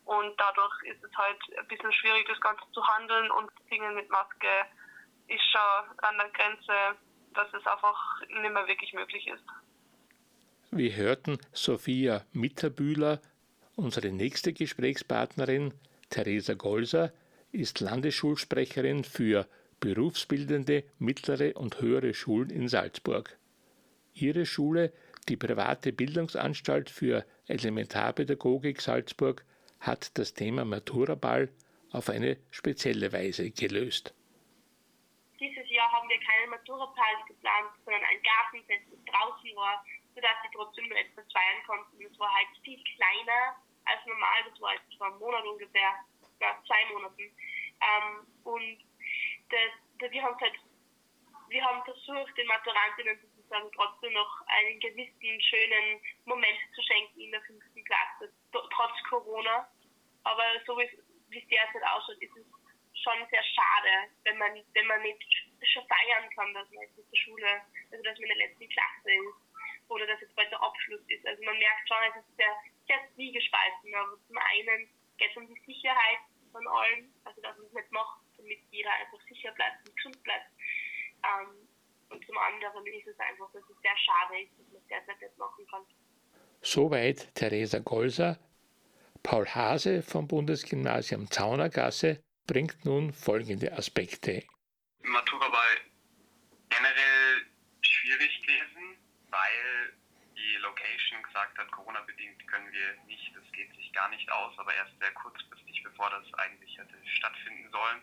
und 0.05 0.39
dadurch 0.39 0.83
ist 0.85 1.03
es 1.03 1.17
halt 1.17 1.39
ein 1.59 1.67
bisschen 1.69 1.93
schwierig, 1.93 2.27
das 2.29 2.41
Ganze 2.41 2.65
zu 2.73 2.87
handeln 2.87 3.31
und 3.31 3.51
Singen 3.69 3.95
mit 3.95 4.11
Maske 4.11 4.67
ist 5.29 5.45
schon 5.51 5.99
an 5.99 6.19
der 6.19 6.29
Grenze, 6.31 6.99
dass 7.35 7.49
es 7.55 7.67
einfach 7.67 8.21
nicht 8.29 8.53
mehr 8.53 8.67
wirklich 8.67 8.93
möglich 8.93 9.27
ist. 9.29 9.45
Wir 10.73 10.95
hörten 10.95 11.39
Sophia 11.53 12.25
Mitterbühler, 12.33 13.21
unsere 13.77 14.11
nächste 14.11 14.53
Gesprächspartnerin, 14.53 15.75
Theresa 16.11 16.55
Golser, 16.55 17.13
ist 17.53 17.81
Landesschulsprecherin 17.81 19.05
für 19.05 19.47
berufsbildende 19.81 20.85
mittlere 20.99 21.57
und 21.57 21.81
höhere 21.81 22.15
Schulen 22.15 22.51
in 22.51 22.69
Salzburg. 22.69 23.39
Ihre 24.13 24.45
Schule, 24.45 24.93
die 25.29 25.37
private 25.37 25.93
Bildungsanstalt 25.93 26.91
für 26.91 27.25
Elementarpädagogik 27.47 28.81
Salzburg, 28.81 29.45
hat 29.81 30.19
das 30.19 30.35
Thema 30.35 30.65
Maturaball 30.65 31.49
auf 31.93 32.11
eine 32.11 32.37
spezielle 32.51 33.13
Weise 33.13 33.51
gelöst. 33.51 34.15
Dieses 35.41 35.71
Jahr 35.71 35.91
haben 35.91 36.09
wir 36.09 36.21
keinen 36.21 36.51
Maturaball 36.51 37.17
geplant, 37.27 37.71
sondern 37.85 38.03
ein 38.05 38.21
Gartenfest, 38.23 38.93
das 38.93 39.05
draußen 39.07 39.57
war, 39.57 39.83
sodass 40.15 40.37
sie 40.43 40.55
trotzdem 40.55 40.89
nur 40.89 40.99
etwas 40.99 41.25
feiern 41.33 41.63
konnten. 41.67 42.05
Es 42.05 42.19
war 42.19 42.33
halt 42.33 42.49
viel 42.63 42.79
kleiner 42.95 43.57
als 43.85 44.05
normal, 44.07 44.45
das 44.49 44.61
war 44.61 45.07
einem 45.07 45.19
Monat 45.19 45.45
ungefähr, 45.45 45.95
ja, 46.41 46.63
zwei 46.67 46.85
Monaten. 46.93 47.23
Ähm, 47.81 48.27
und 48.45 48.79
das, 49.51 50.11
wir 50.11 50.23
haben 50.23 50.39
halt, 50.41 50.55
wir 51.49 51.65
haben 51.65 51.85
versucht, 51.85 52.37
den 52.37 52.47
Maturantinnen 52.47 53.19
sozusagen 53.21 53.71
trotzdem 53.75 54.13
noch 54.13 54.43
einen 54.47 54.79
gewissen 54.81 55.41
schönen 55.41 56.01
Moment 56.25 56.59
zu 56.75 56.83
schenken 56.83 57.21
in 57.21 57.33
der 57.33 57.43
fünften 57.43 57.85
Klasse, 57.85 58.33
trotz 58.53 59.03
Corona. 59.09 59.69
Aber 60.25 60.45
so 60.67 60.79
wie 60.79 60.85
es 60.85 61.49
derzeit 61.49 61.83
ausschaut, 61.83 62.21
ist 62.21 62.37
es 62.37 62.47
schon 63.03 63.27
sehr 63.31 63.43
schade, 63.43 64.13
wenn 64.25 64.39
man, 64.39 64.53
wenn 64.75 64.87
man 64.87 65.03
nicht 65.03 65.23
schon 65.73 65.87
feiern 65.87 66.29
kann, 66.35 66.53
dass 66.55 66.69
man 66.71 66.83
jetzt 66.85 66.99
in 66.99 67.05
der 67.11 67.17
Schule, 67.17 67.63
also 67.91 68.03
dass 68.03 68.19
man 68.19 68.31
in 68.31 68.39
der 68.39 68.49
letzten 68.49 68.69
Klasse 68.69 69.11
ist 69.13 69.89
oder 69.89 70.07
dass 70.07 70.21
jetzt 70.21 70.35
bald 70.37 70.51
der 70.51 70.63
Abschluss 70.63 71.03
ist. 71.09 71.27
Also 71.27 71.43
man 71.45 71.59
merkt 71.59 71.89
schon, 71.89 71.99
es 72.11 72.17
ist 72.17 72.37
sehr, 72.37 72.55
sehr 72.91 72.99
zwiegespalten. 73.15 73.95
Aber 73.95 74.19
zum 74.27 74.39
einen 74.39 74.91
geht 75.19 75.31
es 75.31 75.37
um 75.37 75.47
die 75.47 75.61
Sicherheit 75.63 76.27
von 76.51 76.67
allen, 76.67 77.15
also 77.25 77.41
dass 77.41 77.57
man 77.57 77.67
es 77.67 77.73
nicht 77.73 77.93
macht, 77.93 78.19
damit 78.37 78.59
jeder 78.71 78.91
einfach 78.99 79.21
sicher 79.29 79.53
bleibt 79.53 79.87
und 79.87 79.97
gesund 79.97 80.23
bleibt. 80.25 80.51
Ähm, 81.23 81.69
und 82.11 82.27
zum 82.27 82.37
anderen 82.39 82.85
ist 82.87 83.07
es 83.07 83.19
einfach, 83.21 83.53
dass 83.53 83.63
es 83.63 83.81
sehr 83.83 83.97
schade 83.97 84.43
ist, 84.43 84.59
dass 84.59 84.67
man 84.67 84.83
es 84.83 84.89
derzeit 84.89 85.21
nicht 85.21 85.39
machen 85.39 85.67
kann. 85.71 85.87
Soweit 86.61 87.35
Theresa 87.35 87.79
Golser. 87.79 88.39
Paul 89.23 89.47
Hase 89.47 90.03
vom 90.03 90.27
Bundesgymnasium 90.27 91.31
Zaunergasse 91.31 92.23
bringt 92.47 92.85
nun 92.85 93.13
folgende 93.13 93.73
Aspekte. 93.73 94.43
Matura 95.03 95.53
war 95.53 95.77
generell 96.71 97.47
schwierig 97.83 98.43
gewesen, 98.43 98.99
weil 99.31 99.93
die 100.37 100.57
Location 101.11 101.23
gesagt 101.23 101.59
hat, 101.59 101.71
Corona-bedingt 101.73 102.47
können 102.47 102.73
wir 102.73 102.95
nicht, 103.07 103.35
das 103.35 103.53
geht 103.53 103.75
sich 103.75 103.93
gar 103.93 104.09
nicht 104.11 104.31
aus, 104.31 104.57
aber 104.59 104.75
erst 104.75 104.99
sehr 104.99 105.13
kurzfristig, 105.13 105.83
bevor 105.83 106.11
das 106.11 106.35
eigentlich 106.35 106.79
hätte 106.79 106.97
stattfinden 107.07 107.71
sollen. 107.71 108.03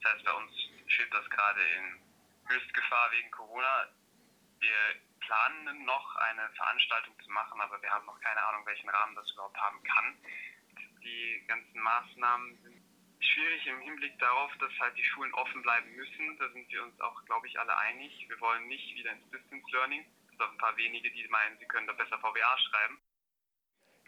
Das 0.00 0.12
heißt, 0.12 0.24
bei 0.24 0.32
uns 0.32 0.52
steht 0.86 1.12
das 1.12 1.28
gerade 1.30 1.60
in 1.62 2.00
Höchstgefahr 2.48 3.12
wegen 3.12 3.30
Corona. 3.30 3.88
Wir 4.60 5.00
planen 5.20 5.84
noch 5.84 6.16
eine 6.16 6.48
Veranstaltung 6.50 7.18
zu 7.20 7.30
machen, 7.30 7.60
aber 7.60 7.80
wir 7.82 7.90
haben 7.90 8.06
noch 8.06 8.20
keine 8.20 8.42
Ahnung, 8.42 8.64
welchen 8.66 8.88
Rahmen 8.88 9.14
das 9.14 9.30
überhaupt 9.32 9.58
haben 9.58 9.82
kann. 9.82 10.16
Die 11.02 11.44
ganzen 11.46 11.80
Maßnahmen 11.80 12.62
sind 12.62 12.82
schwierig 13.20 13.66
im 13.66 13.80
Hinblick 13.80 14.18
darauf, 14.18 14.56
dass 14.58 14.72
halt 14.78 14.96
die 14.96 15.04
Schulen 15.04 15.32
offen 15.34 15.62
bleiben 15.62 15.94
müssen. 15.94 16.38
Da 16.38 16.48
sind 16.50 16.70
wir 16.70 16.82
uns 16.82 16.98
auch, 17.00 17.24
glaube 17.26 17.46
ich, 17.48 17.58
alle 17.58 17.76
einig. 17.76 18.24
Wir 18.28 18.40
wollen 18.40 18.66
nicht 18.68 18.94
wieder 18.94 19.12
ins 19.12 19.30
Distance 19.30 19.70
Learning. 19.72 20.06
Es 20.36 20.44
sind 20.44 20.52
ein 20.52 20.58
paar 20.58 20.76
wenige, 20.76 21.10
die 21.10 21.26
meinen, 21.28 21.56
sie 21.58 21.64
können 21.66 21.86
da 21.86 21.92
besser 21.94 22.18
VWA 22.18 22.58
schreiben. 22.58 22.98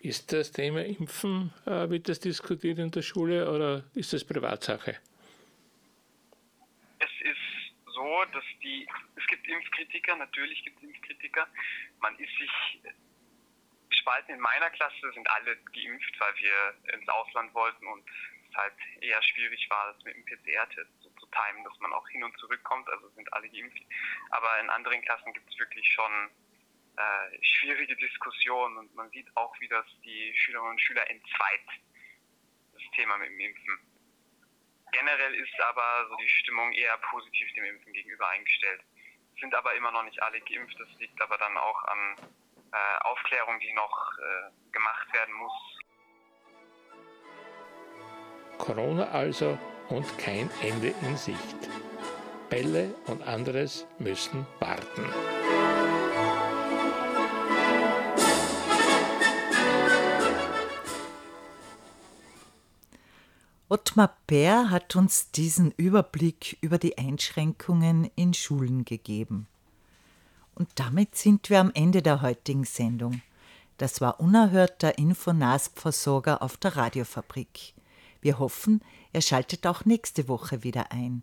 Ist 0.01 0.33
das 0.33 0.53
Thema 0.53 0.85
Impfen, 0.85 1.53
äh, 1.67 1.89
wird 1.89 2.09
das 2.09 2.21
diskutiert 2.21 2.79
in 2.79 2.91
der 2.91 3.03
Schule 3.03 3.51
oder 3.51 3.85
ist 3.95 4.13
das 4.13 4.25
Privatsache? 4.25 5.01
so, 7.99 8.25
dass 8.33 8.45
die, 8.63 8.87
es 9.17 9.27
gibt 9.27 9.47
Impfkritiker, 9.49 10.15
natürlich 10.17 10.63
gibt 10.63 10.79
es 10.79 10.85
Impfkritiker. 10.85 11.49
Man 12.01 12.17
ist 12.19 12.31
sich 12.39 12.51
gespalten. 13.91 14.35
In 14.35 14.41
meiner 14.41 14.71
Klasse 14.71 15.13
sind 15.15 15.29
alle 15.31 15.57
geimpft, 15.75 16.15
weil 16.21 16.35
wir 16.37 16.95
ins 16.95 17.09
Ausland 17.09 17.53
wollten 17.55 17.87
und 17.89 18.05
es 18.51 18.57
halt 18.57 18.75
eher 19.01 19.23
schwierig 19.23 19.69
war, 19.69 19.93
das 19.93 20.05
mit 20.05 20.15
dem 20.15 20.25
PCR-Test 20.25 20.91
timen, 21.31 21.65
dass 21.65 21.79
man 21.81 21.93
auch 21.93 22.09
hin 22.09 22.25
und 22.25 22.37
zurück 22.39 22.63
kommt. 22.65 22.89
Also 22.89 23.09
sind 23.11 23.33
alle 23.33 23.49
geimpft. 23.49 23.83
Aber 24.31 24.61
in 24.61 24.71
anderen 24.71 25.03
Klassen 25.03 25.33
gibt 25.33 25.51
es 25.51 25.59
wirklich 25.59 25.87
schon 25.93 26.31
äh, 26.97 27.39
schwierige 27.43 27.97
Diskussionen 27.97 28.79
und 28.79 28.95
man 28.95 29.11
sieht 29.11 29.29
auch, 29.37 29.55
wie 29.61 29.69
das 29.69 29.87
die 30.05 30.35
Schülerinnen 30.35 30.73
und 30.73 30.81
Schüler 30.81 31.09
entzweit, 31.09 31.69
das 32.73 32.83
Thema 32.97 33.17
mit 33.19 33.31
dem 33.31 33.41
Impfen. 33.41 33.79
Generell 34.91 35.35
ist 35.35 35.61
aber 35.61 36.07
so 36.09 36.17
die 36.17 36.29
Stimmung 36.29 36.73
eher 36.73 36.97
positiv 37.11 37.53
dem 37.55 37.65
Impfen 37.65 37.93
gegenüber 37.93 38.29
eingestellt. 38.29 38.81
Sind 39.41 39.55
aber 39.55 39.75
immer 39.75 39.93
noch 39.93 40.03
nicht 40.03 40.21
alle 40.23 40.41
geimpft. 40.41 40.75
Das 40.81 40.89
liegt 40.99 41.21
aber 41.21 41.39
dann 41.39 41.57
auch 41.57 41.83
an 41.85 42.17
äh, 42.73 42.99
Aufklärung, 43.05 43.61
die 43.61 43.73
noch 43.75 44.19
äh, 44.19 44.73
gemacht 44.73 45.13
werden 45.13 45.35
muss. 45.35 45.53
Corona 48.59 49.09
also 49.11 49.59
und 49.89 50.19
kein 50.19 50.51
Ende 50.63 50.95
in 51.03 51.17
Sicht. 51.17 51.57
Bälle 52.51 52.95
und 53.07 53.23
anderes 53.23 53.87
müssen 53.99 54.47
warten. 54.59 55.05
Ottmar 63.71 64.17
Bär 64.27 64.71
hat 64.71 64.97
uns 64.97 65.31
diesen 65.31 65.73
Überblick 65.73 66.57
über 66.63 66.79
die 66.79 66.97
Einschränkungen 66.97 68.11
in 68.17 68.33
Schulen 68.33 68.87
gegeben. 68.87 69.47
Und 70.55 70.71
damit 70.77 71.17
sind 71.17 71.51
wir 71.51 71.61
am 71.61 71.71
Ende 71.75 72.01
der 72.01 72.23
heutigen 72.23 72.65
Sendung. 72.65 73.21
Das 73.77 74.01
war 74.01 74.21
unerhört 74.21 74.83
der 74.83 74.99
Infonasp-Versorger 74.99 76.41
auf 76.41 76.57
der 76.57 76.77
Radiofabrik. 76.77 77.75
Wir 78.21 78.39
hoffen, 78.39 78.83
er 79.13 79.23
schaltet 79.23 79.67
auch 79.67 79.85
nächste 79.85 80.29
Woche 80.29 80.65
wieder 80.65 80.93
ein. 80.93 81.23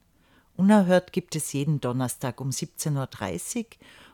Unerhört 0.57 1.11
gibt 1.11 1.35
es 1.35 1.51
jeden 1.53 1.81
Donnerstag 1.81 2.39
um 2.39 2.49
17.30 2.49 3.57
Uhr 3.57 3.65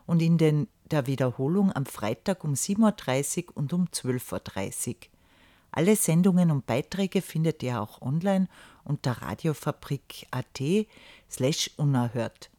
und 0.08 0.22
in 0.22 0.38
den, 0.38 0.68
der 0.86 1.06
Wiederholung 1.06 1.72
am 1.72 1.86
Freitag 1.86 2.44
um 2.44 2.54
7.30 2.54 3.50
Uhr 3.50 3.58
und 3.58 3.74
um 3.74 3.86
12.30 3.86 4.88
Uhr. 4.90 4.96
Alle 5.72 5.96
Sendungen 5.96 6.52
und 6.52 6.66
Beiträge 6.66 7.22
findet 7.22 7.64
ihr 7.64 7.80
auch 7.82 8.02
online 8.02 8.48
unter 8.84 9.14
radiofabrik.at 9.22 10.62
slash 11.30 11.72
unerhört. 11.78 12.50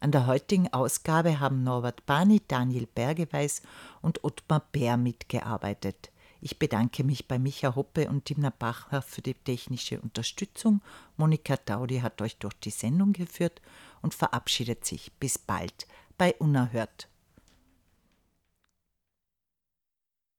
An 0.00 0.12
der 0.12 0.26
heutigen 0.26 0.72
Ausgabe 0.72 1.40
haben 1.40 1.64
Norbert 1.64 2.06
Bani, 2.06 2.40
Daniel 2.46 2.86
Bergeweis 2.86 3.62
und 4.02 4.24
Ottmar 4.24 4.62
Bär 4.72 4.96
mitgearbeitet. 4.96 6.10
Ich 6.40 6.58
bedanke 6.58 7.04
mich 7.04 7.28
bei 7.28 7.38
Micha 7.38 7.74
Hoppe 7.74 8.08
und 8.08 8.26
Timna 8.26 8.50
Bacher 8.50 9.02
für 9.02 9.22
die 9.22 9.34
technische 9.34 10.00
Unterstützung. 10.00 10.82
Monika 11.16 11.56
Daudi 11.56 12.00
hat 12.00 12.20
euch 12.22 12.36
durch 12.36 12.54
die 12.54 12.70
Sendung 12.70 13.12
geführt 13.12 13.62
und 14.02 14.14
verabschiedet 14.14 14.84
sich. 14.84 15.12
Bis 15.14 15.38
bald 15.38 15.86
bei 16.18 16.34
Unerhört. 16.34 17.08